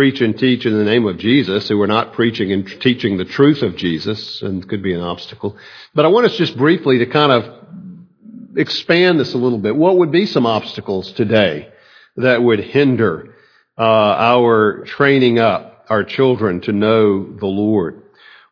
preach 0.00 0.22
and 0.22 0.38
teach 0.38 0.64
in 0.64 0.72
the 0.72 0.82
name 0.82 1.06
of 1.06 1.18
Jesus, 1.18 1.68
who 1.68 1.78
are 1.82 1.86
not 1.86 2.14
preaching 2.14 2.52
and 2.52 2.66
teaching 2.80 3.18
the 3.18 3.24
truth 3.26 3.60
of 3.60 3.76
Jesus, 3.76 4.40
and 4.40 4.66
could 4.66 4.82
be 4.82 4.94
an 4.94 5.02
obstacle. 5.02 5.58
But 5.94 6.06
I 6.06 6.08
want 6.08 6.24
us 6.24 6.38
just 6.38 6.56
briefly 6.56 7.00
to 7.00 7.04
kind 7.04 7.30
of 7.30 8.56
expand 8.56 9.20
this 9.20 9.34
a 9.34 9.36
little 9.36 9.58
bit. 9.58 9.76
What 9.76 9.98
would 9.98 10.10
be 10.10 10.24
some 10.24 10.46
obstacles 10.46 11.12
today 11.12 11.68
that 12.16 12.42
would 12.42 12.60
hinder 12.60 13.34
uh, 13.76 13.82
our 13.82 14.86
training 14.86 15.38
up 15.38 15.84
our 15.90 16.02
children 16.02 16.62
to 16.62 16.72
know 16.72 17.36
the 17.36 17.44
Lord? 17.44 18.02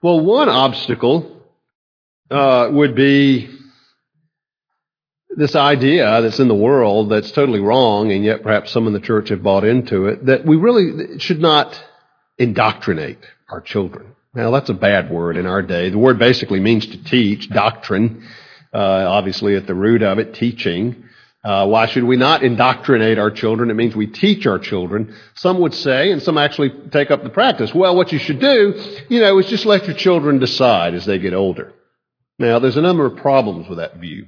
Well, 0.03 0.21
one 0.21 0.51
obstacle 0.51 1.47
uh, 2.31 2.69
would 2.73 2.95
be 2.95 3.58
this 5.39 5.55
idea 5.55 6.21
that's 6.21 6.41
in 6.41 6.49
the 6.49 6.55
world 6.55 7.11
that's 7.11 7.31
totally 7.31 7.61
wrong, 7.61 8.11
and 8.11 8.25
yet 8.25 8.43
perhaps 8.43 8.73
some 8.73 8.89
in 8.89 8.93
the 8.93 9.01
church 9.01 9.29
have 9.29 9.41
bought 9.41 9.65
into 9.65 10.07
it, 10.07 10.27
that 10.27 10.45
we 10.45 10.57
really 10.57 11.21
should 11.21 11.41
not 11.41 11.81
indoctrinate 12.39 13.21
our 13.49 13.61
children. 13.61 14.17
Now, 14.35 14.51
that's 14.51 14.69
a 14.69 14.75
bad 14.75 15.13
word 15.13 15.37
in 15.37 15.47
our 15.47 15.63
day. 15.63 15.91
The 15.91 15.99
word 15.99 16.19
basically 16.19 16.59
means 16.59 16.87
to 16.89 17.05
teach, 17.05 17.49
doctrine, 17.49 18.27
uh, 18.75 18.79
obviously 18.79 19.55
at 19.55 19.69
the 19.69 19.77
root 19.77 20.03
of 20.03 20.19
it, 20.19 20.35
teaching. 20.35 21.05
Uh, 21.45 21.69
why 21.69 21.87
should 21.87 22.03
we 22.03 22.17
not 22.17 22.43
indoctrinate 22.43 23.21
our 23.21 23.31
children? 23.31 23.71
It 23.71 23.75
means 23.75 23.95
we 23.95 24.09
teach 24.09 24.45
our 24.45 24.59
children. 24.59 25.15
Some 25.35 25.61
would 25.61 25.73
say, 25.73 26.11
and 26.11 26.21
some 26.21 26.37
actually 26.37 26.71
take 26.91 27.13
up 27.13 27.23
the 27.23 27.31
practice, 27.31 27.73
well, 27.73 27.95
what 27.95 28.13
you 28.13 28.19
should 28.19 28.41
do, 28.41 28.75
you 29.09 29.21
know, 29.21 29.39
is 29.39 29.47
just 29.47 29.67
let 29.67 29.87
your 29.87 29.97
children 29.97 30.41
decide 30.41 30.95
as 30.95 31.07
they 31.07 31.21
get 31.21 31.33
older. 31.33 31.73
Now, 32.41 32.59
there's 32.59 32.77
a 32.77 32.83
number 32.83 33.07
of 33.07 33.17
problems 33.17 33.69
with 33.69 33.79
that 33.79 33.99
view. 33.99 34.27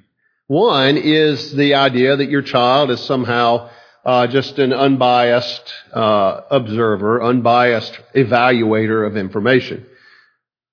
One 0.51 0.97
is 0.97 1.53
the 1.53 1.75
idea 1.75 2.17
that 2.17 2.29
your 2.29 2.43
child 2.43 2.91
is 2.91 2.99
somehow 3.03 3.71
uh, 4.05 4.27
just 4.27 4.59
an 4.59 4.73
unbiased 4.73 5.73
uh, 5.93 6.41
observer, 6.51 7.23
unbiased 7.23 7.97
evaluator 8.17 9.07
of 9.07 9.17
information. 9.17 9.87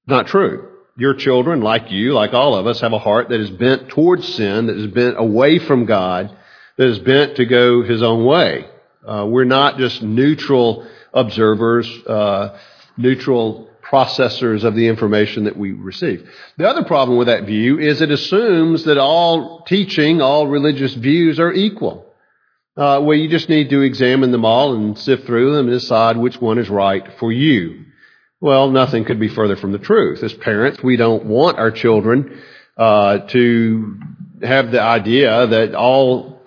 Not 0.07 0.25
true. 0.25 0.67
Your 0.97 1.13
children, 1.13 1.61
like 1.61 1.91
you, 1.91 2.13
like 2.13 2.33
all 2.33 2.55
of 2.55 2.65
us, 2.65 2.81
have 2.81 2.93
a 2.93 2.97
heart 2.97 3.29
that 3.29 3.39
is 3.39 3.51
bent 3.51 3.89
towards 3.89 4.27
sin, 4.27 4.65
that 4.65 4.77
is 4.77 4.87
bent 4.87 5.19
away 5.19 5.59
from 5.59 5.85
God, 5.85 6.35
that 6.77 6.87
is 6.87 6.97
bent 6.97 7.35
to 7.35 7.45
go 7.45 7.83
his 7.83 8.01
own 8.01 8.25
way. 8.25 8.65
Uh, 9.07 9.27
we're 9.29 9.43
not 9.43 9.77
just 9.77 10.01
neutral 10.01 10.87
observers, 11.13 11.87
uh, 12.07 12.57
neutral 12.97 13.69
processors 13.89 14.63
of 14.63 14.75
the 14.75 14.87
information 14.87 15.45
that 15.45 15.57
we 15.57 15.71
receive. 15.71 16.29
The 16.57 16.67
other 16.67 16.83
problem 16.83 17.17
with 17.17 17.27
that 17.27 17.45
view 17.45 17.79
is 17.79 18.01
it 18.01 18.11
assumes 18.11 18.83
that 18.83 18.97
all 18.97 19.61
teaching, 19.61 20.21
all 20.21 20.47
religious 20.47 20.93
views 20.93 21.39
are 21.39 21.53
equal. 21.53 22.05
Uh, 22.75 22.99
well, 23.01 23.17
you 23.17 23.29
just 23.29 23.49
need 23.49 23.69
to 23.69 23.81
examine 23.81 24.31
them 24.31 24.45
all 24.45 24.75
and 24.75 24.97
sift 24.97 25.25
through 25.25 25.55
them 25.55 25.67
and 25.67 25.79
decide 25.79 26.17
which 26.17 26.39
one 26.39 26.59
is 26.59 26.69
right 26.69 27.03
for 27.19 27.31
you. 27.31 27.85
Well, 28.39 28.69
nothing 28.69 29.05
could 29.05 29.19
be 29.19 29.29
further 29.29 29.55
from 29.55 29.71
the 29.71 29.79
truth. 29.79 30.21
As 30.21 30.33
parents, 30.33 30.83
we 30.83 30.95
don't 30.95 31.25
want 31.25 31.57
our 31.57 31.71
children 31.71 32.39
uh, 32.77 33.19
to 33.29 33.99
have 34.43 34.71
the 34.71 34.81
idea 34.81 35.47
that 35.47 35.73
all 35.73 36.39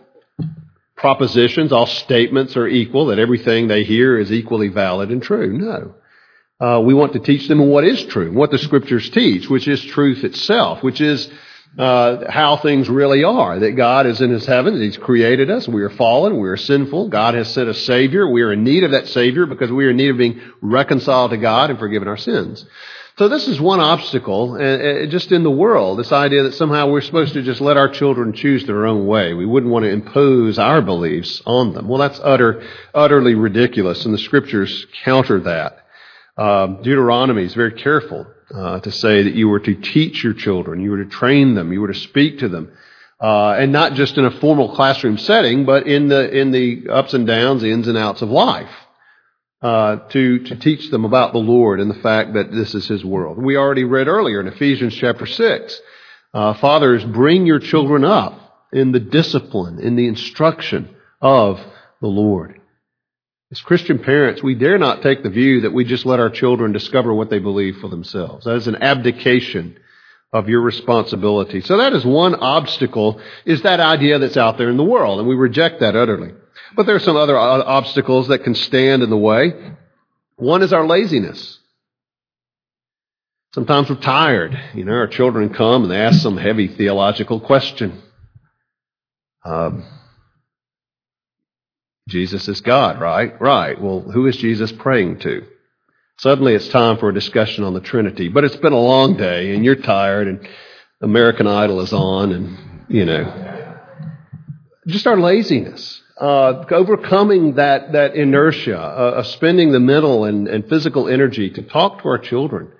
propositions, 0.95 1.73
all 1.73 1.87
statements 1.87 2.57
are 2.57 2.69
equal, 2.69 3.07
that 3.07 3.19
everything 3.19 3.67
they 3.67 3.83
hear 3.83 4.17
is 4.19 4.31
equally 4.31 4.69
valid 4.69 5.11
and 5.11 5.23
true. 5.23 5.59
No. 5.59 5.95
Uh, 6.61 6.81
we 6.85 6.93
want 6.93 7.15
to 7.15 7.19
teach 7.19 7.49
them 7.49 7.67
what 7.69 7.85
is 7.85 8.05
true, 8.05 8.33
what 8.33 8.51
the 8.51 8.59
scriptures 8.59 9.09
teach, 9.11 9.49
which 9.49 9.67
is 9.67 9.83
truth 9.83 10.25
itself, 10.25 10.83
which 10.83 11.01
is 11.01 11.31
uh, 11.79 12.31
how 12.31 12.57
things 12.59 12.89
really 12.89 13.25
are. 13.25 13.59
That 13.59 13.73
God 13.73 14.07
is 14.07 14.21
in 14.21 14.31
His 14.31 14.45
heavens, 14.45 14.79
He's 14.79 14.99
created 14.99 15.51
us. 15.51 15.67
We 15.67 15.83
are 15.83 15.91
fallen, 15.91 16.39
we 16.39 16.49
are 16.49 16.59
sinful. 16.59 17.09
God 17.09 17.35
has 17.35 17.53
sent 17.55 17.71
a 17.71 17.75
Savior. 17.75 18.29
We 18.29 18.43
are 18.43 18.53
in 18.53 18.63
need 18.63 18.85
of 18.85 18.91
that 18.91 19.09
Savior 19.09 19.47
because 19.47 19.73
we 19.73 19.87
are 19.87 19.91
in 19.91 19.97
need 19.97 20.11
of 20.11 20.19
being 20.19 20.41
reconciled 20.61 21.31
to 21.31 21.39
God 21.39 21.71
and 21.71 21.79
forgiven 21.79 22.09
our 22.09 22.19
sins. 22.19 22.67
So 23.17 23.29
this 23.29 23.49
is 23.49 23.61
one 23.61 23.81
obstacle, 23.81 24.55
uh, 24.55 25.07
just 25.07 25.33
in 25.33 25.43
the 25.43 25.51
world. 25.51 25.99
This 25.99 26.13
idea 26.13 26.45
that 26.45 26.55
somehow 26.55 26.89
we're 26.89 27.01
supposed 27.01 27.35
to 27.35 27.43
just 27.43 27.61
let 27.61 27.77
our 27.77 27.89
children 27.89 28.33
choose 28.33 28.65
their 28.67 28.87
own 28.87 29.07
way. 29.07 29.35
We 29.35 29.47
wouldn't 29.47 29.73
want 29.73 29.85
to 29.85 29.91
impose 29.91 30.59
our 30.59 30.81
beliefs 30.81 31.43
on 31.45 31.75
them. 31.75 31.89
Well, 31.89 32.01
that's 32.01 32.21
utter, 32.23 32.63
utterly 32.95 33.35
ridiculous, 33.35 34.05
and 34.05 34.15
the 34.15 34.19
Scriptures 34.19 34.87
counter 35.05 35.41
that. 35.41 35.87
Um, 36.41 36.77
Deuteronomy 36.77 37.45
is 37.45 37.53
very 37.53 37.73
careful 37.73 38.27
uh, 38.55 38.81
to 38.81 38.91
say 38.91 39.25
that 39.25 39.35
you 39.35 39.51
were 39.51 39.61
to 39.61 39.75
teach 39.75 40.25
your 40.25 40.33
children, 40.33 40.81
you 40.81 40.91
were 40.91 41.05
to 41.05 41.11
train 41.11 41.55
them, 41.55 41.71
you 41.71 41.83
were 41.83 41.93
to 41.93 42.01
speak 42.01 42.39
to 42.39 42.49
them, 42.49 42.73
uh, 43.21 43.57
and 43.59 43.73
not 43.73 43.93
just 43.93 44.17
in 44.17 44.25
a 44.25 44.31
formal 44.41 44.75
classroom 44.75 45.19
setting, 45.19 45.67
but 45.67 45.87
in 45.87 46.09
the 46.09 46.31
in 46.31 46.51
the 46.51 46.89
ups 46.91 47.13
and 47.13 47.27
downs, 47.27 47.61
the 47.61 47.71
ins 47.71 47.89
and 47.89 47.99
outs 47.99 48.23
of 48.23 48.31
life, 48.31 48.71
uh, 49.61 49.97
to 50.09 50.39
to 50.45 50.57
teach 50.57 50.91
them 50.91 51.05
about 51.05 51.35
the 51.35 51.39
Lord 51.39 51.79
and 51.79 51.91
the 51.91 52.03
fact 52.03 52.33
that 52.33 52.51
this 52.51 52.75
is 52.75 52.89
His 52.89 53.05
world. 53.05 53.37
We 53.37 53.59
already 53.59 53.85
read 53.85 54.09
earlier 54.09 54.41
in 54.41 54.47
Ephesians 54.47 54.95
chapter 54.95 55.27
six, 55.27 55.79
uh, 56.33 56.55
fathers, 56.55 57.05
bring 57.05 57.45
your 57.45 57.59
children 57.59 58.03
up 58.03 58.67
in 58.73 58.93
the 58.93 59.01
discipline, 59.01 59.79
in 59.79 59.95
the 59.95 60.09
instruction 60.09 60.89
of 61.21 61.61
the 62.01 62.09
Lord. 62.09 62.60
As 63.53 63.61
Christian 63.61 63.99
parents, 63.99 64.43
we 64.43 64.55
dare 64.55 64.79
not 64.79 65.03
take 65.03 65.23
the 65.23 65.31
view 65.31 65.63
that 65.63 65.73
we 65.73 65.85
just 65.85 66.07
let 66.07 66.21
our 66.21 66.31
children 66.31 66.73
discover 66.73 67.13
what 67.13 67.31
they 67.31 67.41
believe 67.41 67.79
for 67.79 67.89
themselves. 67.89 68.45
That 68.45 68.55
is 68.57 68.69
an 68.69 68.77
abdication 68.83 69.77
of 70.33 70.49
your 70.49 70.61
responsibility. 70.61 71.61
So 71.61 71.79
that 71.79 71.93
is 71.93 72.05
one 72.05 72.37
obstacle, 72.37 73.21
is 73.45 73.63
that 73.63 73.81
idea 73.81 74.21
that's 74.21 74.37
out 74.37 74.57
there 74.57 74.71
in 74.71 74.77
the 74.77 74.85
world, 74.85 75.19
and 75.19 75.29
we 75.29 75.35
reject 75.35 75.81
that 75.81 75.97
utterly. 75.97 76.33
But 76.77 76.87
there 76.87 76.95
are 76.95 77.01
some 77.01 77.17
other 77.17 77.37
obstacles 77.37 78.29
that 78.29 78.45
can 78.45 78.55
stand 78.55 79.03
in 79.03 79.11
the 79.11 79.17
way. 79.17 79.75
One 80.37 80.63
is 80.63 80.73
our 80.73 80.87
laziness. 80.87 81.59
Sometimes 83.53 83.91
we're 83.91 83.97
tired. 83.97 84.57
You 84.75 84.85
know, 84.85 84.93
our 84.93 85.09
children 85.09 85.53
come 85.53 85.83
and 85.83 85.91
they 85.91 85.97
ask 85.97 86.21
some 86.21 86.37
heavy 86.37 86.69
theological 86.69 87.41
question. 87.41 88.01
Um, 89.45 89.85
Jesus 92.11 92.49
is 92.49 92.61
God, 92.61 93.01
right? 93.01 93.41
Right. 93.41 93.81
Well, 93.81 94.01
who 94.01 94.27
is 94.27 94.37
Jesus 94.37 94.73
praying 94.73 95.21
to? 95.21 95.47
Suddenly 96.19 96.55
it's 96.55 96.69
time 96.69 96.99
for 96.99 97.09
a 97.09 97.15
discussion 97.15 97.65
on 97.65 97.73
the 97.73 97.81
Trinity. 97.81 98.29
But 98.29 98.45
it's 98.45 98.57
been 98.57 98.75
a 98.75 98.79
long 98.79 99.17
day 99.17 99.55
and 99.55 99.65
you're 99.65 99.77
tired 99.77 100.29
and 100.29 100.47
American 101.01 101.47
Idol 101.47 101.81
is 101.81 101.95
on 101.95 102.33
and, 102.33 102.85
you 102.89 103.07
know, 103.07 103.79
just 104.87 105.07
our 105.07 105.19
laziness. 105.19 106.03
Uh, 106.21 106.67
overcoming 106.73 107.55
that, 107.55 107.93
that 107.93 108.15
inertia 108.15 108.79
uh, 108.79 109.15
of 109.17 109.27
spending 109.29 109.73
the 109.73 109.81
mental 109.81 110.27
and, 110.27 110.49
and 110.49 110.69
physical 110.69 111.09
energy 111.09 111.49
to 111.49 111.63
talk 111.63 112.03
to 112.03 112.09
our 112.09 112.19
children 112.19 112.71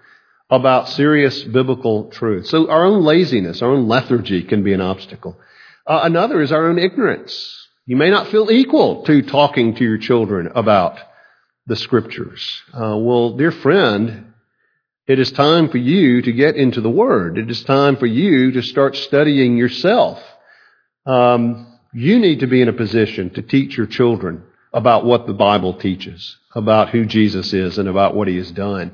about 0.51 0.91
serious 0.91 1.43
biblical 1.45 2.11
truth. 2.11 2.47
So 2.49 2.69
our 2.69 2.85
own 2.85 3.05
laziness, 3.05 3.63
our 3.63 3.71
own 3.71 3.89
lethargy 3.89 4.43
can 4.43 4.63
be 4.63 4.75
an 4.75 4.83
obstacle. 4.83 5.39
Uh, 5.87 6.01
another 6.03 6.43
is 6.43 6.53
our 6.53 6.69
own 6.69 6.79
ignorance. 6.79 7.69
You 7.91 7.97
may 7.97 8.09
not 8.09 8.29
feel 8.29 8.53
equal 8.53 9.03
to 9.07 9.21
talking 9.21 9.75
to 9.75 9.83
your 9.83 9.99
children 9.99 10.53
about 10.55 10.97
the 11.67 11.75
scriptures. 11.75 12.63
Uh, 12.73 12.97
well, 12.97 13.37
dear 13.37 13.51
friend, 13.51 14.33
it 15.09 15.19
is 15.19 15.33
time 15.33 15.71
for 15.71 15.79
you 15.79 16.23
to 16.23 16.31
get 16.31 16.55
into 16.55 16.83
the 16.83 16.89
Word. 16.89 17.37
It 17.37 17.51
is 17.51 17.65
time 17.65 17.97
for 17.97 18.07
you 18.07 18.53
to 18.53 18.63
start 18.63 18.95
studying 18.95 19.57
yourself. 19.57 20.23
Um, 21.05 21.81
you 21.93 22.21
need 22.21 22.39
to 22.41 22.47
be 22.47 22.63
in 22.63 22.69
a 22.69 22.73
position 22.73 23.31
to 23.31 23.43
teach 23.43 23.77
your 23.77 23.89
children 23.89 24.45
about 24.73 25.05
what 25.05 25.27
the 25.27 25.35
Bible 25.35 25.75
teaches, 25.75 26.37
about 26.55 26.91
who 26.91 27.05
Jesus 27.05 27.53
is, 27.53 27.77
and 27.77 27.89
about 27.89 28.15
what 28.15 28.29
He 28.29 28.37
has 28.37 28.53
done. 28.53 28.93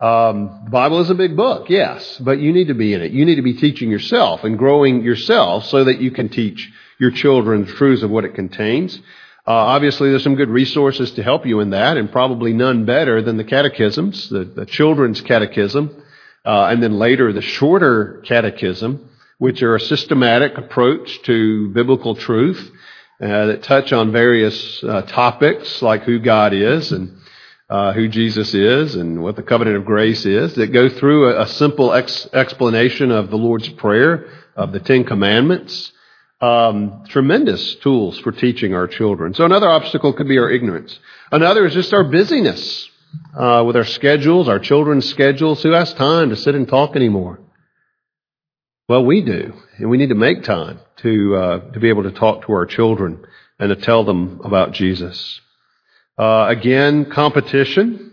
Um, 0.00 0.62
the 0.64 0.70
Bible 0.70 1.00
is 1.00 1.10
a 1.10 1.14
big 1.14 1.36
book, 1.36 1.68
yes, 1.68 2.16
but 2.16 2.40
you 2.40 2.54
need 2.54 2.68
to 2.68 2.74
be 2.74 2.94
in 2.94 3.02
it. 3.02 3.12
You 3.12 3.26
need 3.26 3.36
to 3.36 3.42
be 3.42 3.58
teaching 3.58 3.90
yourself 3.90 4.44
and 4.44 4.56
growing 4.56 5.02
yourself 5.02 5.66
so 5.66 5.84
that 5.84 6.00
you 6.00 6.10
can 6.10 6.30
teach 6.30 6.70
your 7.00 7.10
children 7.10 7.64
the 7.64 7.72
truths 7.72 8.02
of 8.02 8.10
what 8.10 8.24
it 8.24 8.34
contains. 8.34 9.00
Uh, 9.46 9.52
obviously, 9.52 10.10
there's 10.10 10.22
some 10.22 10.36
good 10.36 10.50
resources 10.50 11.10
to 11.12 11.22
help 11.22 11.46
you 11.46 11.60
in 11.60 11.70
that, 11.70 11.96
and 11.96 12.12
probably 12.12 12.52
none 12.52 12.84
better 12.84 13.22
than 13.22 13.38
the 13.38 13.44
catechisms, 13.44 14.28
the, 14.28 14.44
the 14.44 14.66
children's 14.66 15.22
catechism, 15.22 16.04
uh, 16.44 16.66
and 16.66 16.82
then 16.82 16.98
later 16.98 17.32
the 17.32 17.42
shorter 17.42 18.22
catechism, 18.26 19.08
which 19.38 19.62
are 19.62 19.74
a 19.74 19.80
systematic 19.80 20.58
approach 20.58 21.22
to 21.22 21.70
biblical 21.70 22.14
truth 22.14 22.70
uh, 23.20 23.46
that 23.46 23.62
touch 23.62 23.92
on 23.92 24.12
various 24.12 24.84
uh, 24.84 25.02
topics 25.02 25.80
like 25.80 26.02
who 26.02 26.18
God 26.18 26.52
is 26.52 26.92
and 26.92 27.16
uh, 27.70 27.94
who 27.94 28.08
Jesus 28.08 28.52
is 28.52 28.94
and 28.94 29.22
what 29.22 29.36
the 29.36 29.42
covenant 29.42 29.78
of 29.78 29.86
grace 29.86 30.26
is, 30.26 30.54
that 30.56 30.72
go 30.72 30.90
through 30.90 31.30
a, 31.30 31.42
a 31.42 31.48
simple 31.48 31.94
ex- 31.94 32.28
explanation 32.34 33.10
of 33.10 33.30
the 33.30 33.36
Lord's 33.36 33.68
Prayer, 33.70 34.28
of 34.54 34.72
the 34.72 34.80
Ten 34.80 35.04
Commandments, 35.04 35.92
um, 36.40 37.04
tremendous 37.08 37.74
tools 37.76 38.18
for 38.18 38.32
teaching 38.32 38.74
our 38.74 38.86
children. 38.86 39.34
So 39.34 39.44
another 39.44 39.68
obstacle 39.68 40.12
could 40.12 40.28
be 40.28 40.38
our 40.38 40.50
ignorance. 40.50 40.98
Another 41.30 41.66
is 41.66 41.74
just 41.74 41.92
our 41.92 42.04
busyness 42.04 42.88
uh, 43.34 43.62
with 43.66 43.76
our 43.76 43.84
schedules, 43.84 44.48
our 44.48 44.58
children's 44.58 45.08
schedules. 45.08 45.62
Who 45.62 45.70
has 45.72 45.92
time 45.94 46.30
to 46.30 46.36
sit 46.36 46.54
and 46.54 46.66
talk 46.66 46.96
anymore? 46.96 47.40
Well, 48.88 49.04
we 49.04 49.20
do, 49.22 49.52
and 49.78 49.90
we 49.90 49.98
need 49.98 50.08
to 50.08 50.14
make 50.14 50.42
time 50.42 50.80
to 50.96 51.36
uh, 51.36 51.70
to 51.72 51.80
be 51.80 51.90
able 51.90 52.02
to 52.04 52.10
talk 52.10 52.46
to 52.46 52.52
our 52.52 52.66
children 52.66 53.24
and 53.58 53.68
to 53.68 53.76
tell 53.76 54.04
them 54.04 54.40
about 54.42 54.72
Jesus. 54.72 55.40
Uh, 56.18 56.46
again, 56.48 57.10
competition. 57.10 58.09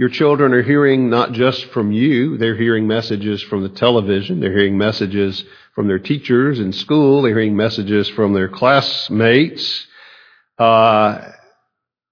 Your 0.00 0.08
children 0.08 0.54
are 0.54 0.62
hearing 0.62 1.10
not 1.10 1.32
just 1.32 1.66
from 1.72 1.92
you, 1.92 2.38
they're 2.38 2.56
hearing 2.56 2.86
messages 2.86 3.42
from 3.42 3.62
the 3.62 3.68
television, 3.68 4.40
they're 4.40 4.56
hearing 4.56 4.78
messages 4.78 5.44
from 5.74 5.88
their 5.88 5.98
teachers 5.98 6.58
in 6.58 6.72
school, 6.72 7.20
they're 7.20 7.34
hearing 7.34 7.54
messages 7.54 8.08
from 8.08 8.32
their 8.32 8.48
classmates. 8.48 9.86
Uh, 10.58 11.32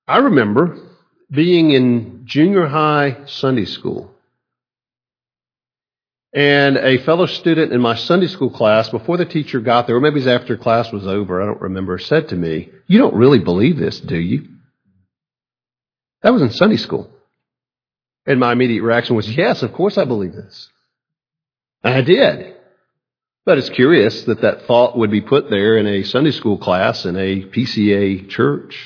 I 0.06 0.18
remember 0.18 0.76
being 1.30 1.70
in 1.70 2.24
junior 2.26 2.66
high 2.66 3.24
Sunday 3.24 3.64
school. 3.64 4.14
And 6.34 6.76
a 6.76 6.98
fellow 6.98 7.24
student 7.24 7.72
in 7.72 7.80
my 7.80 7.94
Sunday 7.94 8.26
school 8.26 8.50
class, 8.50 8.90
before 8.90 9.16
the 9.16 9.24
teacher 9.24 9.60
got 9.60 9.86
there, 9.86 9.96
or 9.96 10.00
maybe 10.00 10.16
it 10.16 10.26
was 10.26 10.26
after 10.26 10.58
class 10.58 10.92
was 10.92 11.06
over, 11.06 11.40
I 11.40 11.46
don't 11.46 11.62
remember, 11.62 11.96
said 11.96 12.28
to 12.28 12.36
me, 12.36 12.68
You 12.86 12.98
don't 12.98 13.14
really 13.14 13.38
believe 13.38 13.78
this, 13.78 13.98
do 13.98 14.18
you? 14.18 14.46
That 16.20 16.34
was 16.34 16.42
in 16.42 16.50
Sunday 16.50 16.76
school. 16.76 17.14
And 18.28 18.38
my 18.38 18.52
immediate 18.52 18.82
reaction 18.82 19.16
was, 19.16 19.28
Yes, 19.28 19.62
of 19.62 19.72
course 19.72 19.96
I 19.96 20.04
believe 20.04 20.34
this. 20.34 20.68
And 21.82 21.94
I 21.94 22.02
did. 22.02 22.54
But 23.46 23.56
it's 23.56 23.70
curious 23.70 24.24
that 24.24 24.42
that 24.42 24.66
thought 24.66 24.98
would 24.98 25.10
be 25.10 25.22
put 25.22 25.48
there 25.48 25.78
in 25.78 25.86
a 25.86 26.02
Sunday 26.02 26.32
school 26.32 26.58
class 26.58 27.06
in 27.06 27.16
a 27.16 27.44
PCA 27.44 28.28
church. 28.28 28.78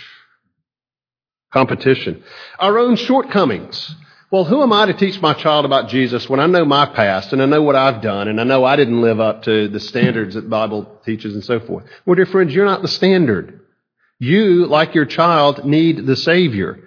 Competition. 1.53 2.23
Our 2.61 2.79
own 2.79 2.95
shortcomings. 2.95 3.97
Well, 4.31 4.45
who 4.45 4.63
am 4.63 4.73
I 4.73 4.87
to 4.87 4.95
teach 4.95 5.21
my 5.21 5.35
child 5.35 5.65
about 5.65 5.89
Jesus 5.89 6.29
when 6.29 6.39
I 6.39 6.47
know 6.47 6.65
my 6.65 6.87
past 6.87 7.33
and 7.33 7.43
I 7.43 7.47
know 7.47 7.63
what 7.63 7.75
I've 7.75 8.01
done 8.01 8.29
and 8.29 8.41
I 8.41 8.45
know 8.45 8.65
I 8.65 8.77
didn't 8.77 9.03
live 9.03 9.19
up 9.19 9.43
to 9.43 9.67
the 9.67 9.81
standards 9.81 10.37
that 10.37 10.43
the 10.43 10.49
Bible 10.49 11.01
teaches 11.05 11.35
and 11.35 11.45
so 11.45 11.59
forth? 11.59 11.85
Well, 12.07 12.15
dear 12.15 12.27
friends, 12.27 12.55
you're 12.55 12.65
not 12.65 12.81
the 12.81 12.89
standard. 12.89 13.61
You, 14.21 14.67
like 14.67 14.95
your 14.95 15.05
child, 15.05 15.65
need 15.65 16.07
the 16.07 16.17
Savior. 16.17 16.79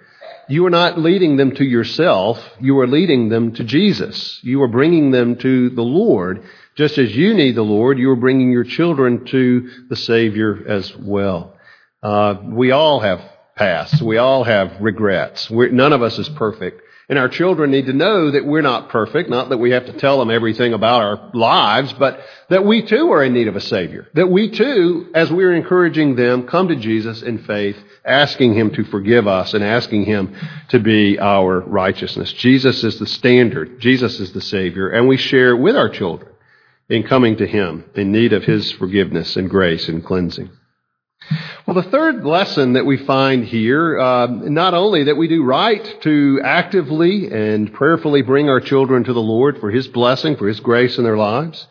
You 0.48 0.64
are 0.66 0.70
not 0.70 0.98
leading 0.98 1.36
them 1.36 1.54
to 1.56 1.64
yourself. 1.64 2.38
You 2.60 2.78
are 2.80 2.86
leading 2.86 3.28
them 3.28 3.54
to 3.54 3.64
Jesus. 3.64 4.38
You 4.42 4.62
are 4.62 4.68
bringing 4.68 5.10
them 5.10 5.36
to 5.36 5.70
the 5.70 5.82
Lord. 5.82 6.44
Just 6.76 6.98
as 6.98 7.16
you 7.16 7.34
need 7.34 7.56
the 7.56 7.62
Lord, 7.62 7.98
you 7.98 8.10
are 8.10 8.16
bringing 8.16 8.52
your 8.52 8.64
children 8.64 9.24
to 9.26 9.86
the 9.88 9.96
Savior 9.96 10.62
as 10.68 10.96
well. 10.96 11.56
Uh, 12.02 12.36
we 12.44 12.70
all 12.70 13.00
have 13.00 13.20
pasts. 13.56 14.00
We 14.00 14.18
all 14.18 14.44
have 14.44 14.80
regrets. 14.80 15.50
We're, 15.50 15.70
none 15.70 15.92
of 15.92 16.02
us 16.02 16.18
is 16.18 16.28
perfect. 16.28 16.82
And 17.08 17.20
our 17.20 17.28
children 17.28 17.70
need 17.70 17.86
to 17.86 17.92
know 17.92 18.32
that 18.32 18.44
we're 18.44 18.62
not 18.62 18.88
perfect, 18.88 19.30
not 19.30 19.50
that 19.50 19.58
we 19.58 19.70
have 19.70 19.86
to 19.86 19.92
tell 19.92 20.18
them 20.18 20.30
everything 20.30 20.74
about 20.74 21.02
our 21.02 21.30
lives, 21.34 21.92
but 21.92 22.18
that 22.50 22.64
we 22.64 22.84
too 22.84 23.12
are 23.12 23.22
in 23.22 23.32
need 23.32 23.46
of 23.46 23.54
a 23.54 23.60
Savior. 23.60 24.08
That 24.14 24.26
we 24.26 24.50
too, 24.50 25.10
as 25.14 25.30
we're 25.30 25.54
encouraging 25.54 26.16
them, 26.16 26.48
come 26.48 26.66
to 26.66 26.74
Jesus 26.74 27.22
in 27.22 27.44
faith, 27.44 27.76
asking 28.04 28.54
Him 28.54 28.70
to 28.72 28.84
forgive 28.84 29.28
us 29.28 29.54
and 29.54 29.62
asking 29.62 30.04
Him 30.06 30.34
to 30.70 30.80
be 30.80 31.16
our 31.20 31.60
righteousness. 31.60 32.32
Jesus 32.32 32.82
is 32.82 32.98
the 32.98 33.06
standard. 33.06 33.78
Jesus 33.78 34.18
is 34.18 34.32
the 34.32 34.40
Savior, 34.40 34.88
and 34.88 35.06
we 35.06 35.16
share 35.16 35.56
with 35.56 35.76
our 35.76 35.88
children 35.88 36.32
in 36.88 37.04
coming 37.04 37.36
to 37.36 37.46
Him 37.46 37.84
in 37.94 38.10
need 38.10 38.32
of 38.32 38.42
His 38.42 38.72
forgiveness 38.72 39.36
and 39.36 39.48
grace 39.48 39.88
and 39.88 40.04
cleansing. 40.04 40.50
Well, 41.66 41.82
the 41.82 41.90
third 41.90 42.24
lesson 42.24 42.74
that 42.74 42.86
we 42.86 42.96
find 42.96 43.44
here, 43.44 43.98
uh, 43.98 44.28
not 44.28 44.72
only 44.72 45.02
that 45.02 45.16
we 45.16 45.26
do 45.26 45.42
right 45.42 46.00
to 46.02 46.40
actively 46.44 47.26
and 47.28 47.72
prayerfully 47.72 48.22
bring 48.22 48.48
our 48.48 48.60
children 48.60 49.02
to 49.02 49.12
the 49.12 49.20
Lord 49.20 49.58
for 49.58 49.72
His 49.72 49.88
blessing, 49.88 50.36
for 50.36 50.46
His 50.46 50.60
grace 50.60 50.96
in 50.96 51.02
their 51.02 51.16
lives, 51.16 51.66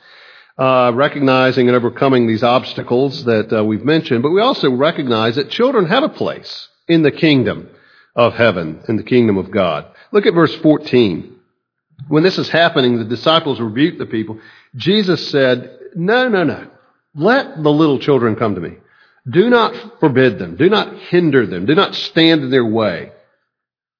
uh, 0.58 0.92
recognizing 0.94 1.70
and 1.70 1.78
overcoming 1.78 2.28
these 2.28 2.44
obstacles 2.44 3.24
that 3.24 3.58
uh, 3.58 3.64
we've 3.64 3.86
mentioned, 3.86 4.22
but 4.22 4.32
we 4.32 4.42
also 4.42 4.70
recognize 4.70 5.38
that 5.38 5.50
children 5.50 5.86
have 5.86 6.04
a 6.04 6.10
place 6.10 6.68
in 6.90 7.02
the 7.02 7.12
kingdom 7.12 7.70
of 8.18 8.34
heaven, 8.34 8.84
in 8.90 8.98
the 8.98 9.04
kingdom 9.04 9.38
of 9.38 9.50
God. 9.50 9.86
Look 10.12 10.25
at 10.25 10.34
verse 10.34 10.56
14. 10.56 11.40
When 12.10 12.24
this 12.24 12.38
is 12.38 12.50
happening, 12.50 12.98
the 12.98 13.05
disciples 13.05 13.62
rebuke 13.62 13.98
the 13.98 14.05
people. 14.05 14.42
Jesus 14.75 15.29
said, 15.29 15.79
No, 15.96 16.27
no, 16.27 16.44
no. 16.44 16.68
Let 17.16 17.64
the 17.64 17.72
little 17.72 18.00
children 18.00 18.36
come 18.36 18.55
to 18.55 18.62
me. 18.62 18.75
Do 19.29 19.50
not 19.50 20.00
forbid 20.00 20.38
them. 20.38 20.55
Do 20.55 20.70
not 20.70 20.96
hinder 21.09 21.48
them. 21.48 21.66
Do 21.66 21.75
not 21.75 21.96
stand 21.96 22.44
in 22.44 22.51
their 22.51 22.66
way. 22.66 23.11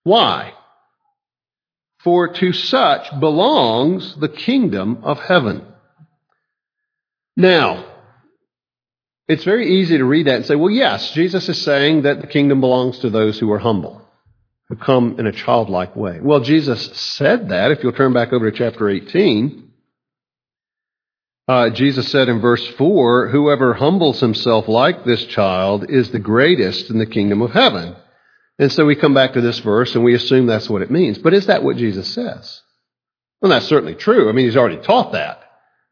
Why? 0.04 0.54
For 2.04 2.28
to 2.28 2.54
such 2.54 3.20
belongs 3.20 4.16
the 4.16 4.30
kingdom 4.30 5.00
of 5.04 5.20
heaven. 5.20 5.66
Now, 7.36 7.86
it's 9.28 9.44
very 9.44 9.80
easy 9.80 9.98
to 9.98 10.06
read 10.06 10.28
that 10.28 10.36
and 10.36 10.46
say, 10.46 10.56
well, 10.56 10.70
yes, 10.70 11.12
Jesus 11.14 11.50
is 11.50 11.60
saying 11.64 12.04
that 12.04 12.22
the 12.22 12.28
kingdom 12.28 12.62
belongs 12.62 13.00
to 13.00 13.10
those 13.10 13.40
who 13.40 13.52
are 13.52 13.58
humble, 13.58 14.08
who 14.70 14.76
come 14.76 15.20
in 15.20 15.26
a 15.26 15.32
childlike 15.32 15.96
way. 15.96 16.20
Well, 16.22 16.42
Jesus 16.42 16.86
said 16.94 17.50
that, 17.50 17.72
if 17.72 17.82
you'll 17.82 17.94
turn 17.94 18.14
back 18.14 18.32
over 18.32 18.52
to 18.52 18.56
chapter 18.56 18.88
18. 18.88 19.65
Uh, 21.48 21.70
Jesus 21.70 22.10
said 22.10 22.28
in 22.28 22.42
verse 22.42 22.66
4 22.70 23.30
Whoever 23.30 23.74
humbles 23.76 24.20
himself 24.20 24.68
like 24.68 25.04
this 25.04 25.26
child 25.26 25.90
is 25.90 26.10
the 26.10 26.20
greatest 26.20 26.90
in 26.90 26.98
the 26.98 27.06
kingdom 27.06 27.42
of 27.42 27.52
heaven. 27.52 27.96
And 28.58 28.72
so 28.72 28.86
we 28.86 28.96
come 28.96 29.14
back 29.14 29.34
to 29.34 29.42
this 29.42 29.60
verse 29.60 29.94
and 29.96 30.04
we 30.04 30.16
assume 30.16 30.48
that's 30.48 30.70
what 30.70 30.82
it 30.82 30.90
means. 30.90 31.18
But 31.18 31.34
is 31.34 31.48
that 31.48 31.64
what 31.64 31.78
Jesus 31.78 32.08
says? 32.08 32.62
Well, 33.42 33.52
that's 33.52 33.68
certainly 33.68 33.96
true. 33.96 34.30
I 34.30 34.32
mean, 34.32 34.46
he's 34.46 34.58
already 34.58 34.82
taught 34.82 35.12
that. 35.12 35.44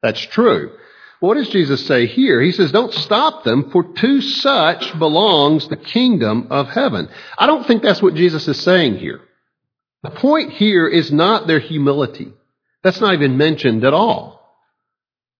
That's 0.01 0.21
true. 0.21 0.71
What 1.19 1.35
does 1.35 1.49
Jesus 1.49 1.85
say 1.85 2.07
here? 2.07 2.41
He 2.41 2.51
says, 2.51 2.71
Don't 2.71 2.93
stop 2.93 3.43
them, 3.43 3.69
for 3.69 3.83
to 3.83 4.21
such 4.21 4.97
belongs 4.97 5.67
the 5.67 5.77
kingdom 5.77 6.47
of 6.49 6.69
heaven. 6.69 7.09
I 7.37 7.45
don't 7.45 7.65
think 7.65 7.83
that's 7.83 8.01
what 8.01 8.15
Jesus 8.15 8.47
is 8.47 8.59
saying 8.59 8.97
here. 8.97 9.21
The 10.01 10.09
point 10.09 10.51
here 10.51 10.87
is 10.87 11.11
not 11.11 11.47
their 11.47 11.59
humility. 11.59 12.33
That's 12.81 12.99
not 12.99 13.13
even 13.13 13.37
mentioned 13.37 13.85
at 13.85 13.93
all 13.93 14.42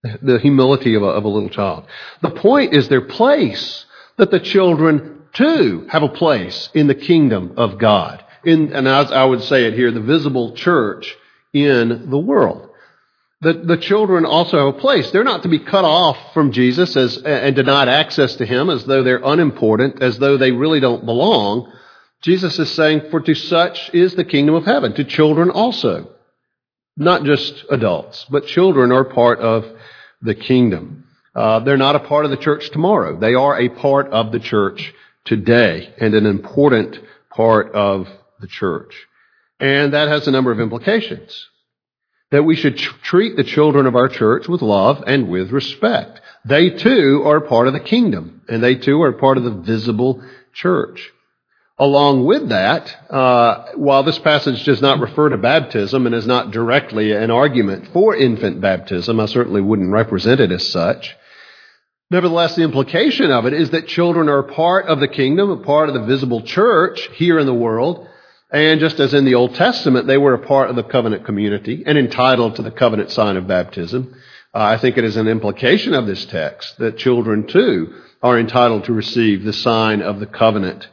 the 0.22 0.40
humility 0.40 0.96
of 0.96 1.04
a, 1.04 1.08
of 1.08 1.24
a 1.24 1.30
little 1.30 1.50
child. 1.50 1.86
The 2.22 2.32
point 2.32 2.74
is 2.74 2.90
their 2.90 3.02
place, 3.02 3.86
that 4.18 4.32
the 4.32 4.40
children 4.40 5.24
too 5.34 5.88
have 5.90 6.04
a 6.04 6.10
place 6.10 6.70
in 6.74 6.88
the 6.88 6.96
kingdom 6.96 7.54
of 7.58 7.78
God. 7.78 8.24
In, 8.44 8.74
and 8.74 8.88
as 8.88 9.12
I 9.12 9.24
would 9.24 9.44
say 9.44 9.66
it 9.66 9.74
here, 9.74 9.92
the 9.92 10.02
visible 10.02 10.54
church 10.54 11.16
in 11.54 12.10
the 12.10 12.18
world. 12.18 12.70
The, 13.42 13.54
the 13.54 13.78
children 13.78 14.26
also 14.26 14.58
have 14.58 14.76
a 14.76 14.80
place. 14.80 15.12
They're 15.12 15.24
not 15.24 15.44
to 15.44 15.50
be 15.50 15.60
cut 15.60 15.84
off 15.84 16.18
from 16.34 16.52
Jesus 16.52 16.96
as, 16.96 17.18
and 17.18 17.56
denied 17.56 17.90
access 17.90 18.38
to 18.38 18.46
Him 18.46 18.70
as 18.70 18.86
though 18.86 19.04
they're 19.04 19.22
unimportant, 19.24 20.02
as 20.02 20.18
though 20.18 20.38
they 20.38 20.52
really 20.52 20.80
don't 20.80 21.06
belong. 21.06 21.72
Jesus 22.22 22.58
is 22.58 22.72
saying, 22.72 23.10
for 23.12 23.20
to 23.20 23.36
such 23.36 23.94
is 23.94 24.16
the 24.16 24.24
kingdom 24.24 24.56
of 24.56 24.66
heaven, 24.66 24.94
to 24.94 25.04
children 25.04 25.50
also. 25.50 26.10
Not 26.96 27.24
just 27.24 27.66
adults, 27.70 28.26
but 28.30 28.46
children 28.46 28.92
are 28.92 29.04
part 29.04 29.40
of 29.40 29.66
the 30.24 30.36
kingdom. 30.36 31.06
Uh, 31.36 31.60
they're 31.60 31.78
not 31.78 31.96
a 31.96 32.00
part 32.00 32.26
of 32.26 32.32
the 32.32 32.38
church 32.38 32.70
tomorrow. 32.72 33.20
They 33.20 33.34
are 33.34 33.60
a 33.60 33.70
part 33.70 34.08
of 34.08 34.32
the 34.32 34.40
church 34.40 34.94
today 35.26 35.94
and 36.00 36.14
an 36.14 36.26
important 36.26 36.98
part 37.30 37.74
of 37.74 38.08
the 38.40 38.48
church. 38.48 38.96
And 39.60 39.94
that 39.94 40.08
has 40.08 40.28
a 40.28 40.32
number 40.32 40.52
of 40.52 40.60
implications. 40.60 41.48
That 42.32 42.44
we 42.44 42.56
should 42.56 42.78
tr- 42.78 42.96
treat 43.04 43.36
the 43.36 43.44
children 43.44 43.86
of 43.86 43.96
our 43.96 44.10
church 44.10 44.48
with 44.48 44.62
love 44.62 45.04
and 45.06 45.30
with 45.30 45.52
respect. 45.52 46.20
They 46.46 46.72
too 46.72 47.24
are 47.26 47.40
part 47.42 47.68
of 47.68 47.74
the 47.74 47.80
kingdom, 47.80 48.42
and 48.48 48.62
they 48.62 48.76
too 48.76 49.02
are 49.02 49.14
part 49.14 49.38
of 49.38 49.44
the 49.44 49.52
visible 49.52 50.24
church. 50.54 51.12
Along 51.80 52.26
with 52.26 52.50
that, 52.50 52.96
uh, 53.10 53.72
while 53.76 54.04
this 54.04 54.20
passage 54.20 54.64
does 54.64 54.80
not 54.80 55.00
refer 55.00 55.30
to 55.30 55.38
baptism 55.38 56.06
and 56.06 56.14
is 56.14 56.28
not 56.28 56.52
directly 56.52 57.14
an 57.14 57.32
argument 57.32 57.88
for 57.92 58.16
infant 58.16 58.62
baptism, 58.62 59.20
I 59.20 59.26
certainly 59.26 59.62
wouldn't 59.62 59.92
represent 59.92 60.40
it 60.40 60.52
as 60.52 60.68
such. 60.68 61.16
Nevertheless, 62.12 62.56
the 62.56 62.62
implication 62.62 63.32
of 63.32 63.48
it 63.48 63.54
is 63.54 63.72
that 63.72 63.88
children 63.88 64.30
are 64.30 64.44
part 64.44 64.86
of 64.86 65.00
the 65.00 65.08
kingdom, 65.08 65.50
a 65.50 65.58
part 65.58 65.90
of 65.90 65.96
the 65.96 66.06
visible 66.06 66.44
church 66.44 67.10
here 67.14 67.40
in 67.40 67.48
the 67.48 67.54
world. 67.56 68.08
And 68.52 68.80
just 68.80 69.00
as 69.00 69.16
in 69.16 69.26
the 69.26 69.34
Old 69.34 69.56
Testament, 69.56 70.06
they 70.06 70.20
were 70.20 70.36
a 70.36 70.46
part 70.46 70.70
of 70.70 70.76
the 70.76 70.84
covenant 70.84 71.26
community 71.26 71.82
and 71.88 71.98
entitled 71.98 72.58
to 72.58 72.62
the 72.62 72.70
covenant 72.70 73.10
sign 73.10 73.36
of 73.36 73.48
baptism. 73.48 74.14
Uh, 74.54 74.60
I 74.60 74.78
think 74.78 75.00
it 75.00 75.06
is 75.06 75.18
an 75.18 75.28
implication 75.28 75.96
of 75.96 76.06
this 76.06 76.24
text 76.26 76.78
that 76.78 77.00
children 77.00 77.48
too 77.48 77.96
are 78.22 78.38
entitled 78.38 78.84
to 78.84 78.94
receive 78.94 79.44
the 79.44 79.54
sign 79.54 80.04
of 80.04 80.20
the 80.20 80.28
covenant 80.28 80.88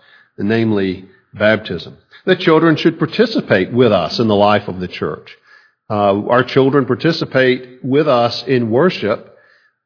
namely 0.44 1.09
baptism. 1.33 1.96
The 2.24 2.37
children 2.37 2.76
should 2.76 2.98
participate 2.98 3.72
with 3.72 3.92
us 3.92 4.18
in 4.18 4.29
the 4.29 4.37
life 4.37 4.68
of 4.68 4.81
the 4.81 4.88
church. 4.88 5.37
Uh, 5.88 6.26
our 6.29 6.44
children 6.44 6.87
participate 6.87 7.85
with 7.85 8.07
us 8.07 8.44
in 8.44 8.70
worship, 8.70 9.37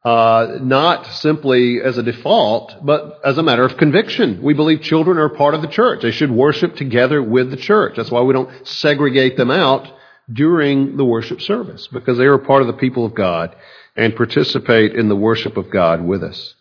uh, 0.05 0.59
not 0.61 1.07
simply 1.07 1.81
as 1.83 1.97
a 1.97 2.03
default, 2.03 2.85
but 2.85 3.21
as 3.25 3.39
a 3.39 3.43
matter 3.43 3.65
of 3.65 3.79
conviction. 3.79 4.43
We 4.43 4.53
believe 4.53 4.83
children 4.83 5.17
are 5.17 5.31
part 5.31 5.55
of 5.55 5.63
the 5.63 5.69
church. 5.69 6.03
They 6.03 6.11
should 6.11 6.31
worship 6.31 6.77
together 6.77 7.23
with 7.23 7.51
the 7.51 7.57
church. 7.57 7.95
That's 7.97 8.11
why 8.11 8.21
we 8.21 8.35
don't 8.35 8.67
segregate 8.67 9.37
them 9.37 9.51
out 9.51 9.91
during 10.31 10.97
the 10.97 11.05
worship 11.05 11.41
service, 11.41 11.89
because 11.91 12.19
they 12.19 12.27
are 12.27 12.39
part 12.39 12.63
of 12.63 12.67
the 12.67 12.75
people 12.75 13.07
of 13.07 13.15
God 13.15 13.55
and 13.97 14.17
participate 14.17 14.95
in 14.95 15.09
the 15.09 15.17
worship 15.17 15.57
of 15.57 15.71
God 15.71 16.05
with 16.05 16.23
us. 16.23 16.55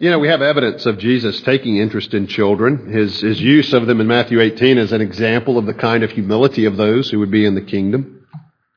You 0.00 0.10
know, 0.10 0.20
we 0.20 0.28
have 0.28 0.42
evidence 0.42 0.86
of 0.86 0.98
Jesus 0.98 1.40
taking 1.40 1.78
interest 1.78 2.14
in 2.14 2.28
children. 2.28 2.86
His, 2.86 3.20
his 3.20 3.40
use 3.40 3.72
of 3.72 3.88
them 3.88 4.00
in 4.00 4.06
Matthew 4.06 4.40
18 4.40 4.78
is 4.78 4.92
an 4.92 5.00
example 5.00 5.58
of 5.58 5.66
the 5.66 5.74
kind 5.74 6.04
of 6.04 6.12
humility 6.12 6.66
of 6.66 6.76
those 6.76 7.10
who 7.10 7.18
would 7.18 7.32
be 7.32 7.44
in 7.44 7.56
the 7.56 7.62
kingdom. 7.62 8.24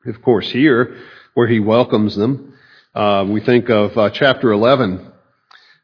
Of 0.04 0.20
course, 0.20 0.50
here, 0.50 0.98
where 1.34 1.46
he 1.46 1.60
welcomes 1.60 2.16
them, 2.16 2.58
uh, 2.92 3.24
we 3.28 3.40
think 3.40 3.70
of 3.70 3.96
uh, 3.96 4.10
chapter 4.10 4.50
11, 4.50 5.12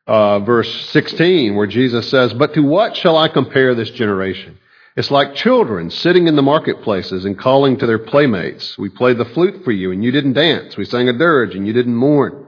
uh, 0.09 0.41
verse 0.41 0.87
16, 0.87 1.55
where 1.55 1.69
Jesus 1.69 2.11
says, 2.11 2.35
But 2.35 2.55
to 2.55 2.61
what 2.63 2.97
shall 2.97 3.17
I 3.17 3.29
compare 3.29 3.77
this 3.77 3.91
generation? 3.91 4.59
It's 4.97 5.13
like 5.13 5.37
children 5.37 5.93
sitting 5.93 6.27
in 6.27 6.35
the 6.35 6.43
marketplaces 6.43 7.25
and 7.25 7.39
calling 7.39 7.79
to 7.79 7.87
their 7.87 8.01
playmates. 8.01 8.77
We 8.77 8.89
played 8.89 9.19
the 9.19 9.25
flute 9.25 9.63
for 9.63 9.71
you 9.71 9.93
and 9.93 10.03
you 10.03 10.11
didn't 10.11 10.33
dance. 10.33 10.77
We 10.77 10.85
sang 10.85 11.09
a 11.09 11.17
dirge 11.17 11.55
and 11.55 11.65
you 11.65 11.73
didn't 11.73 11.95
mourn. 11.95 12.48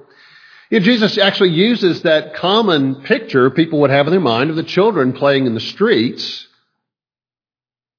You 0.71 0.79
know, 0.79 0.85
Jesus 0.85 1.19
actually 1.19 1.51
uses 1.51 2.03
that 2.03 2.35
common 2.37 3.03
picture 3.03 3.51
people 3.51 3.81
would 3.81 3.91
have 3.91 4.07
in 4.07 4.13
their 4.13 4.21
mind 4.21 4.51
of 4.51 4.57
the 4.57 4.63
children 4.63 5.13
playing 5.13 5.47
in 5.47 5.55
the 5.55 5.61
streets 5.61 6.47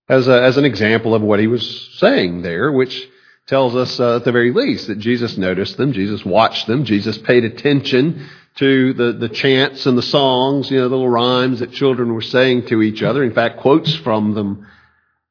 as, 0.07 0.29
a, 0.29 0.41
as 0.41 0.55
an 0.55 0.63
example 0.63 1.13
of 1.13 1.21
what 1.21 1.39
he 1.39 1.47
was 1.47 1.89
saying 1.95 2.41
there, 2.41 2.71
which 2.71 3.09
tells 3.47 3.75
us 3.75 3.99
uh, 3.99 4.17
at 4.17 4.23
the 4.23 4.31
very 4.31 4.53
least 4.53 4.87
that 4.87 4.99
Jesus 4.99 5.37
noticed 5.37 5.75
them, 5.75 5.91
Jesus 5.91 6.23
watched 6.23 6.67
them, 6.67 6.85
Jesus 6.85 7.17
paid 7.17 7.43
attention 7.43 8.29
to 8.55 8.93
the, 8.93 9.13
the 9.13 9.29
chants 9.29 9.85
and 9.85 9.97
the 9.97 10.01
songs, 10.01 10.71
you 10.71 10.77
know, 10.77 10.87
the 10.87 10.95
little 10.95 11.09
rhymes 11.09 11.59
that 11.59 11.73
children 11.73 12.13
were 12.13 12.21
saying 12.21 12.67
to 12.67 12.81
each 12.81 13.03
other. 13.03 13.21
In 13.23 13.33
fact, 13.33 13.59
quotes 13.59 13.93
from 13.95 14.33
them 14.33 14.67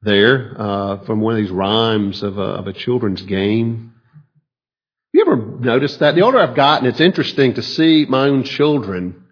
there, 0.03 0.55
uh, 0.59 0.97
from 1.05 1.21
one 1.21 1.35
of 1.35 1.41
these 1.41 1.51
rhymes 1.51 2.21
of 2.21 2.37
a, 2.37 2.41
of 2.41 2.67
a 2.67 2.73
children's 2.73 3.21
game. 3.23 3.90
You 5.21 5.31
ever 5.31 5.45
noticed 5.59 5.99
that? 5.99 6.15
The 6.15 6.21
older 6.21 6.39
I've 6.39 6.55
gotten, 6.55 6.87
it's 6.87 6.99
interesting 6.99 7.53
to 7.53 7.61
see 7.61 8.07
my 8.09 8.27
own 8.27 8.41
children 8.43 9.23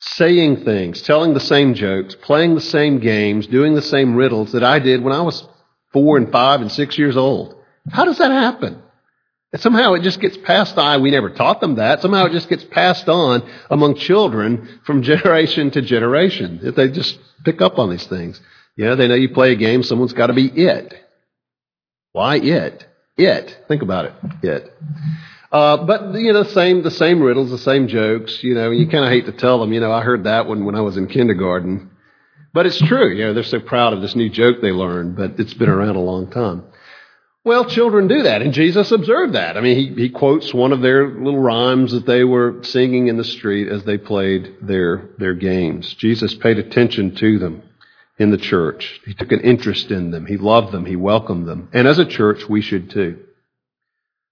saying 0.00 0.64
things, 0.64 1.02
telling 1.02 1.34
the 1.34 1.40
same 1.40 1.74
jokes, 1.74 2.14
playing 2.14 2.54
the 2.54 2.62
same 2.62 3.00
games, 3.00 3.46
doing 3.46 3.74
the 3.74 3.82
same 3.82 4.16
riddles 4.16 4.52
that 4.52 4.64
I 4.64 4.78
did 4.78 5.02
when 5.02 5.12
I 5.12 5.20
was 5.20 5.46
four 5.92 6.16
and 6.16 6.32
five 6.32 6.62
and 6.62 6.72
six 6.72 6.96
years 6.96 7.18
old. 7.18 7.54
How 7.90 8.06
does 8.06 8.16
that 8.16 8.30
happen? 8.30 8.82
And 9.52 9.60
somehow 9.60 9.92
it 9.92 10.02
just 10.02 10.20
gets 10.20 10.38
passed 10.38 10.78
on. 10.78 11.02
We 11.02 11.10
never 11.10 11.28
taught 11.28 11.60
them 11.60 11.74
that. 11.74 12.00
Somehow 12.00 12.24
it 12.24 12.32
just 12.32 12.48
gets 12.48 12.64
passed 12.64 13.06
on 13.06 13.46
among 13.68 13.96
children 13.96 14.80
from 14.86 15.02
generation 15.12 15.70
to 15.72 15.82
generation. 15.82 16.60
If 16.62 16.76
they 16.76 16.88
just 16.88 17.18
pick 17.44 17.60
up 17.60 17.78
on 17.78 17.90
these 17.90 18.06
things. 18.06 18.40
You 18.74 18.86
know, 18.86 18.96
they 18.96 19.06
know 19.06 19.16
you 19.16 19.28
play 19.28 19.52
a 19.52 19.56
game, 19.56 19.82
someone's 19.82 20.14
got 20.14 20.28
to 20.28 20.32
be 20.32 20.46
it. 20.46 20.94
Why 22.12 22.36
it? 22.36 22.86
It. 23.16 23.64
Think 23.68 23.82
about 23.82 24.06
it. 24.06 24.12
It. 24.42 24.72
Uh, 25.52 25.84
but 25.84 26.14
you 26.14 26.32
know, 26.32 26.42
same 26.42 26.82
the 26.82 26.90
same 26.90 27.22
riddles, 27.22 27.50
the 27.50 27.58
same 27.58 27.86
jokes. 27.86 28.42
You 28.42 28.54
know, 28.54 28.70
you 28.72 28.88
kind 28.88 29.04
of 29.04 29.10
hate 29.10 29.26
to 29.26 29.32
tell 29.32 29.60
them. 29.60 29.72
You 29.72 29.80
know, 29.80 29.92
I 29.92 30.02
heard 30.02 30.24
that 30.24 30.46
one 30.46 30.64
when 30.64 30.74
I 30.74 30.80
was 30.80 30.96
in 30.96 31.06
kindergarten, 31.06 31.90
but 32.52 32.66
it's 32.66 32.78
true. 32.78 33.14
You 33.14 33.26
know, 33.26 33.34
they're 33.34 33.44
so 33.44 33.60
proud 33.60 33.92
of 33.92 34.00
this 34.00 34.16
new 34.16 34.28
joke 34.28 34.56
they 34.60 34.72
learned, 34.72 35.16
but 35.16 35.38
it's 35.38 35.54
been 35.54 35.68
around 35.68 35.94
a 35.94 36.00
long 36.00 36.28
time. 36.28 36.64
Well, 37.44 37.66
children 37.66 38.08
do 38.08 38.22
that, 38.22 38.42
and 38.42 38.52
Jesus 38.52 38.90
observed 38.90 39.34
that. 39.34 39.56
I 39.56 39.60
mean, 39.60 39.76
he, 39.76 40.02
he 40.04 40.08
quotes 40.08 40.54
one 40.54 40.72
of 40.72 40.80
their 40.80 41.06
little 41.06 41.38
rhymes 41.38 41.92
that 41.92 42.06
they 42.06 42.24
were 42.24 42.62
singing 42.62 43.08
in 43.08 43.18
the 43.18 43.24
street 43.24 43.68
as 43.68 43.84
they 43.84 43.98
played 43.98 44.56
their 44.60 45.10
their 45.18 45.34
games. 45.34 45.94
Jesus 45.94 46.34
paid 46.34 46.58
attention 46.58 47.14
to 47.16 47.38
them 47.38 47.62
in 48.18 48.30
the 48.30 48.38
church. 48.38 49.00
He 49.04 49.14
took 49.14 49.32
an 49.32 49.40
interest 49.40 49.90
in 49.90 50.10
them. 50.10 50.26
He 50.26 50.36
loved 50.36 50.72
them. 50.72 50.86
He 50.86 50.96
welcomed 50.96 51.46
them. 51.46 51.68
And 51.72 51.88
as 51.88 51.98
a 51.98 52.04
church, 52.04 52.48
we 52.48 52.60
should 52.60 52.90
too. 52.90 53.18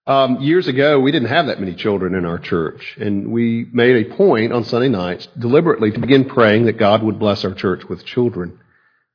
Um, 0.06 0.40
years 0.40 0.66
ago, 0.66 0.98
we 0.98 1.12
didn't 1.12 1.28
have 1.28 1.46
that 1.46 1.60
many 1.60 1.74
children 1.74 2.16
in 2.16 2.24
our 2.24 2.38
church, 2.38 2.96
and 2.98 3.30
we 3.30 3.68
made 3.72 4.04
a 4.04 4.16
point 4.16 4.52
on 4.52 4.64
Sunday 4.64 4.88
nights 4.88 5.28
deliberately 5.38 5.92
to 5.92 6.00
begin 6.00 6.24
praying 6.24 6.64
that 6.66 6.76
God 6.76 7.04
would 7.04 7.20
bless 7.20 7.44
our 7.44 7.54
church 7.54 7.84
with 7.88 8.04
children. 8.04 8.58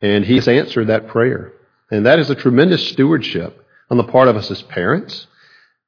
And 0.02 0.24
He 0.24 0.36
has 0.36 0.48
answered 0.48 0.88
that 0.88 1.10
prayer. 1.10 1.52
And 1.92 2.06
that 2.06 2.20
is 2.20 2.30
a 2.30 2.36
tremendous 2.36 2.88
stewardship 2.88 3.66
on 3.90 3.98
the 3.98 4.06
part 4.06 4.30
of 4.30 4.38
us 4.38 4.50
as 4.50 4.62
parents 4.62 5.28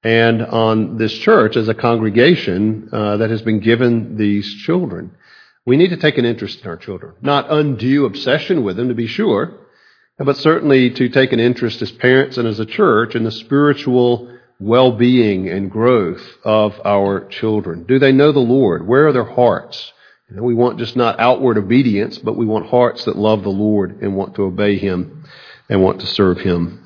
and 0.03 0.41
on 0.41 0.97
this 0.97 1.13
church 1.13 1.57
as 1.57 1.67
a 1.67 1.73
congregation 1.73 2.89
uh, 2.91 3.17
that 3.17 3.29
has 3.29 3.41
been 3.41 3.59
given 3.59 4.17
these 4.17 4.53
children. 4.63 5.11
We 5.65 5.77
need 5.77 5.89
to 5.89 5.97
take 5.97 6.17
an 6.17 6.25
interest 6.25 6.61
in 6.61 6.67
our 6.67 6.77
children. 6.77 7.15
Not 7.21 7.51
undue 7.51 8.05
obsession 8.05 8.63
with 8.63 8.77
them, 8.77 8.87
to 8.89 8.95
be 8.95 9.07
sure, 9.07 9.53
but 10.17 10.37
certainly 10.37 10.89
to 10.91 11.09
take 11.09 11.31
an 11.31 11.39
interest 11.39 11.81
as 11.81 11.91
parents 11.91 12.37
and 12.37 12.47
as 12.47 12.59
a 12.59 12.65
church 12.65 13.15
in 13.15 13.23
the 13.23 13.31
spiritual 13.31 14.35
well 14.59 14.91
being 14.91 15.47
and 15.47 15.71
growth 15.71 16.37
of 16.43 16.79
our 16.83 17.25
children. 17.27 17.83
Do 17.83 17.99
they 17.99 18.11
know 18.11 18.31
the 18.31 18.39
Lord? 18.39 18.85
Where 18.85 19.07
are 19.07 19.13
their 19.13 19.23
hearts? 19.23 19.93
You 20.29 20.35
know, 20.35 20.43
we 20.43 20.53
want 20.53 20.77
just 20.77 20.95
not 20.95 21.19
outward 21.19 21.57
obedience, 21.57 22.17
but 22.17 22.35
we 22.35 22.45
want 22.45 22.67
hearts 22.67 23.05
that 23.05 23.15
love 23.15 23.43
the 23.43 23.49
Lord 23.49 24.01
and 24.01 24.15
want 24.15 24.35
to 24.35 24.43
obey 24.43 24.77
Him 24.77 25.23
and 25.69 25.81
want 25.81 26.01
to 26.01 26.07
serve 26.07 26.39
Him. 26.39 26.85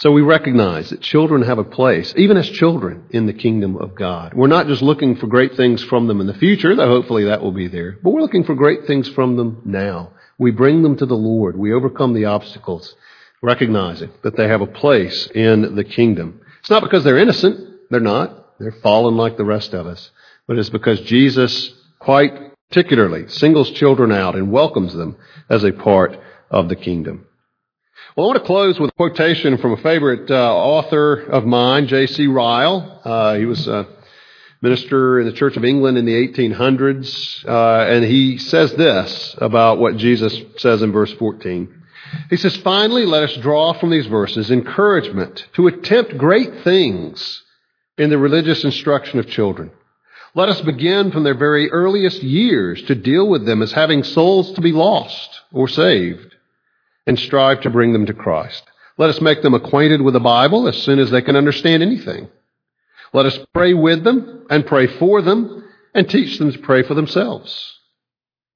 So 0.00 0.10
we 0.10 0.22
recognize 0.22 0.90
that 0.90 1.00
children 1.00 1.42
have 1.42 1.58
a 1.58 1.64
place, 1.64 2.12
even 2.16 2.36
as 2.36 2.50
children, 2.50 3.04
in 3.10 3.26
the 3.26 3.32
kingdom 3.32 3.76
of 3.76 3.94
God. 3.94 4.34
We're 4.34 4.48
not 4.48 4.66
just 4.66 4.82
looking 4.82 5.14
for 5.16 5.28
great 5.28 5.54
things 5.54 5.84
from 5.84 6.08
them 6.08 6.20
in 6.20 6.26
the 6.26 6.34
future, 6.34 6.74
though 6.74 6.88
hopefully 6.88 7.24
that 7.24 7.42
will 7.42 7.52
be 7.52 7.68
there, 7.68 7.98
but 8.02 8.10
we're 8.10 8.20
looking 8.20 8.44
for 8.44 8.56
great 8.56 8.86
things 8.86 9.08
from 9.10 9.36
them 9.36 9.62
now. 9.64 10.10
We 10.36 10.50
bring 10.50 10.82
them 10.82 10.96
to 10.96 11.06
the 11.06 11.14
Lord. 11.14 11.56
We 11.56 11.72
overcome 11.72 12.12
the 12.12 12.24
obstacles, 12.24 12.94
recognizing 13.40 14.10
that 14.22 14.36
they 14.36 14.48
have 14.48 14.62
a 14.62 14.66
place 14.66 15.28
in 15.32 15.76
the 15.76 15.84
kingdom. 15.84 16.40
It's 16.58 16.70
not 16.70 16.82
because 16.82 17.04
they're 17.04 17.18
innocent. 17.18 17.88
They're 17.88 18.00
not. 18.00 18.58
They're 18.58 18.72
fallen 18.82 19.16
like 19.16 19.36
the 19.36 19.44
rest 19.44 19.74
of 19.74 19.86
us. 19.86 20.10
But 20.48 20.58
it's 20.58 20.70
because 20.70 21.00
Jesus 21.02 21.72
quite 22.00 22.32
particularly 22.68 23.28
singles 23.28 23.70
children 23.70 24.10
out 24.10 24.34
and 24.34 24.50
welcomes 24.50 24.92
them 24.92 25.16
as 25.48 25.62
a 25.62 25.72
part 25.72 26.18
of 26.50 26.68
the 26.68 26.76
kingdom. 26.76 27.26
Well, 28.16 28.26
I 28.26 28.28
want 28.28 28.42
to 28.42 28.46
close 28.46 28.78
with 28.78 28.90
a 28.90 28.92
quotation 28.92 29.58
from 29.58 29.72
a 29.72 29.76
favorite 29.78 30.30
uh, 30.30 30.54
author 30.54 31.14
of 31.14 31.44
mine, 31.44 31.88
J.C. 31.88 32.28
Ryle. 32.28 33.00
Uh, 33.04 33.34
he 33.34 33.44
was 33.44 33.66
a 33.66 33.88
minister 34.62 35.18
in 35.18 35.26
the 35.26 35.32
Church 35.32 35.56
of 35.56 35.64
England 35.64 35.98
in 35.98 36.04
the 36.04 36.28
1800s, 36.28 37.44
uh, 37.44 37.92
and 37.92 38.04
he 38.04 38.38
says 38.38 38.72
this 38.74 39.34
about 39.38 39.80
what 39.80 39.96
Jesus 39.96 40.40
says 40.58 40.80
in 40.80 40.92
verse 40.92 41.12
14. 41.14 41.82
He 42.30 42.36
says, 42.36 42.56
Finally, 42.58 43.04
let 43.04 43.24
us 43.24 43.36
draw 43.38 43.72
from 43.72 43.90
these 43.90 44.06
verses 44.06 44.48
encouragement 44.48 45.48
to 45.54 45.66
attempt 45.66 46.16
great 46.16 46.62
things 46.62 47.42
in 47.98 48.10
the 48.10 48.18
religious 48.18 48.62
instruction 48.62 49.18
of 49.18 49.26
children. 49.26 49.72
Let 50.36 50.48
us 50.50 50.60
begin 50.60 51.10
from 51.10 51.24
their 51.24 51.36
very 51.36 51.68
earliest 51.72 52.22
years 52.22 52.80
to 52.84 52.94
deal 52.94 53.28
with 53.28 53.44
them 53.44 53.60
as 53.60 53.72
having 53.72 54.04
souls 54.04 54.52
to 54.52 54.60
be 54.60 54.70
lost 54.70 55.40
or 55.52 55.66
saved 55.66 56.33
and 57.06 57.18
strive 57.18 57.60
to 57.62 57.70
bring 57.70 57.92
them 57.92 58.06
to 58.06 58.14
Christ. 58.14 58.62
Let 58.96 59.10
us 59.10 59.20
make 59.20 59.42
them 59.42 59.54
acquainted 59.54 60.02
with 60.02 60.14
the 60.14 60.20
Bible 60.20 60.68
as 60.68 60.82
soon 60.82 60.98
as 60.98 61.10
they 61.10 61.22
can 61.22 61.36
understand 61.36 61.82
anything. 61.82 62.28
Let 63.12 63.26
us 63.26 63.38
pray 63.52 63.74
with 63.74 64.04
them 64.04 64.46
and 64.50 64.66
pray 64.66 64.86
for 64.86 65.22
them 65.22 65.64
and 65.94 66.08
teach 66.08 66.38
them 66.38 66.52
to 66.52 66.58
pray 66.58 66.82
for 66.82 66.94
themselves. 66.94 67.78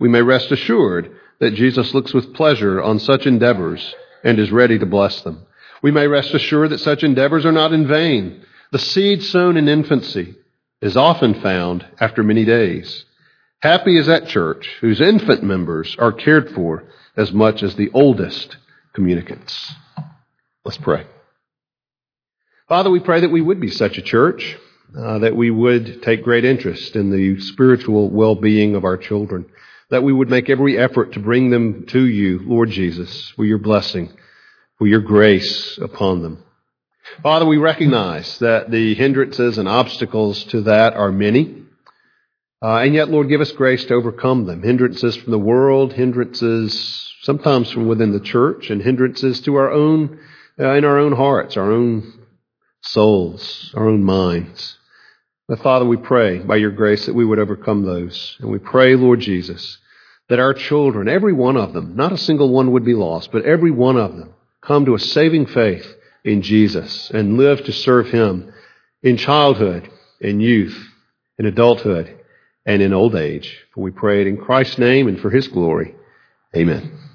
We 0.01 0.09
may 0.09 0.23
rest 0.23 0.53
assured 0.53 1.11
that 1.41 1.55
Jesus 1.55 1.95
looks 1.95 2.13
with 2.13 2.35
pleasure 2.35 2.83
on 2.83 2.99
such 2.99 3.27
endeavors 3.27 3.95
and 4.25 4.39
is 4.39 4.51
ready 4.51 4.79
to 4.79 4.87
bless 4.87 5.23
them. 5.23 5.47
We 5.83 5.91
may 5.91 6.07
rest 6.07 6.35
assured 6.35 6.71
that 6.71 6.79
such 6.79 7.05
endeavors 7.05 7.47
are 7.47 7.53
not 7.53 7.73
in 7.73 7.87
vain. 7.87 8.45
The 8.73 8.79
seed 8.79 9.23
sown 9.23 9.57
in 9.57 9.69
infancy 9.69 10.37
is 10.81 10.97
often 10.97 11.41
found 11.41 11.87
after 12.01 12.23
many 12.23 12.45
days. 12.45 13.05
Happy 13.61 13.97
is 13.97 14.07
that 14.07 14.29
church 14.29 14.69
whose 14.81 15.01
infant 15.01 15.43
members 15.43 15.97
are 15.99 16.13
cared 16.13 16.51
for 16.51 16.85
as 17.19 17.33
much 17.33 17.63
as 17.63 17.75
the 17.75 17.91
oldest 17.93 18.57
communicants. 18.95 19.75
Let's 20.65 20.79
pray. 20.79 21.05
Father, 22.69 22.91
we 22.91 23.01
pray 23.01 23.21
that 23.21 23.31
we 23.31 23.41
would 23.41 23.61
be 23.61 23.71
such 23.71 23.99
a 23.99 24.03
church, 24.03 24.57
uh, 24.97 25.19
that 25.19 25.37
we 25.37 25.51
would 25.51 26.03
take 26.03 26.23
great 26.23 26.45
interest 26.45 26.95
in 26.97 27.11
the 27.11 27.41
spiritual 27.41 28.09
well-being 28.09 28.77
of 28.77 28.85
our 28.85 28.97
children, 28.97 29.47
that 29.91 30.03
we 30.03 30.13
would 30.13 30.31
make 30.31 30.49
every 30.49 30.79
effort 30.79 31.13
to 31.15 31.21
bring 31.21 31.51
them 31.51 31.87
to 31.87 32.07
you, 32.07 32.41
Lord 32.45 32.71
Jesus, 32.71 33.31
for 33.31 33.45
your 33.45 33.59
blessing, 33.59 34.13
for 34.79 34.87
your 34.87 35.01
grace 35.01 35.79
upon 35.79 36.23
them. 36.23 36.45
Father, 37.23 37.47
we 37.47 37.57
recognize 37.57 38.39
that 38.39 38.71
the 38.71 38.95
hindrances 38.95 39.59
and 39.59 39.67
obstacles 39.67 40.45
to 40.45 40.61
that 40.63 40.95
are 40.95 41.11
many. 41.11 41.58
Uh, 42.61 42.79
and 42.79 42.95
yet, 42.95 43.09
Lord, 43.09 43.29
give 43.29 43.41
us 43.41 43.53
grace 43.53 43.85
to 43.85 43.95
overcome 43.95 44.47
them. 44.47 44.63
Hindrances 44.63 45.17
from 45.17 45.31
the 45.31 45.39
world, 45.39 45.93
hindrances 45.93 47.15
sometimes 47.23 47.71
from 47.71 47.87
within 47.87 48.13
the 48.13 48.21
church, 48.21 48.71
and 48.71 48.83
hindrances 48.83 49.41
to 49.43 49.55
our 49.55 49.71
own, 49.71 50.19
uh, 50.59 50.73
in 50.73 50.85
our 50.85 50.99
own 50.99 51.13
hearts, 51.13 51.57
our 51.57 51.71
own 51.71 52.13
souls, 52.83 53.73
our 53.77 53.89
own 53.89 54.03
minds. 54.03 54.77
But 55.47 55.61
Father, 55.61 55.85
we 55.85 55.97
pray 55.97 56.39
by 56.39 56.57
your 56.57 56.71
grace 56.73 57.07
that 57.07 57.15
we 57.15 57.25
would 57.25 57.39
overcome 57.39 57.85
those. 57.85 58.37
And 58.41 58.51
we 58.51 58.59
pray, 58.59 58.97
Lord 58.97 59.21
Jesus, 59.21 59.79
that 60.29 60.41
our 60.41 60.53
children, 60.53 61.09
every 61.09 61.33
one 61.33 61.57
of 61.57 61.73
them, 61.73 61.97
not 61.97 62.13
a 62.13 62.19
single 62.19 62.51
one 62.51 62.73
would 62.73 62.85
be 62.85 62.95
lost, 62.95 63.33
but 63.33 63.45
every 63.45 63.71
one 63.71 63.97
of 63.97 64.17
them 64.17 64.35
come 64.61 64.85
to 64.85 64.95
a 64.95 65.01
saving 65.01 65.47
faith 65.47 65.87
in 66.25 66.43
Jesus 66.43 67.11
and 67.11 67.39
live 67.39 67.65
to 67.65 67.73
serve 67.73 68.09
him 68.09 68.53
in 69.03 69.17
childhood, 69.17 69.89
in 70.21 70.41
youth, 70.41 70.77
in 71.39 71.47
adulthood, 71.47 72.18
and 72.69 72.83
in 72.83 72.93
old 72.93 73.17
age. 73.17 73.65
For 73.75 73.81
we 73.81 73.91
pray 73.91 74.21
it 74.21 74.27
in 74.27 74.37
Christ's 74.37 74.79
name 74.79 75.09
and 75.09 75.19
for 75.19 75.31
his 75.31 75.49
glory. 75.49 75.95
Amen. 76.55 77.08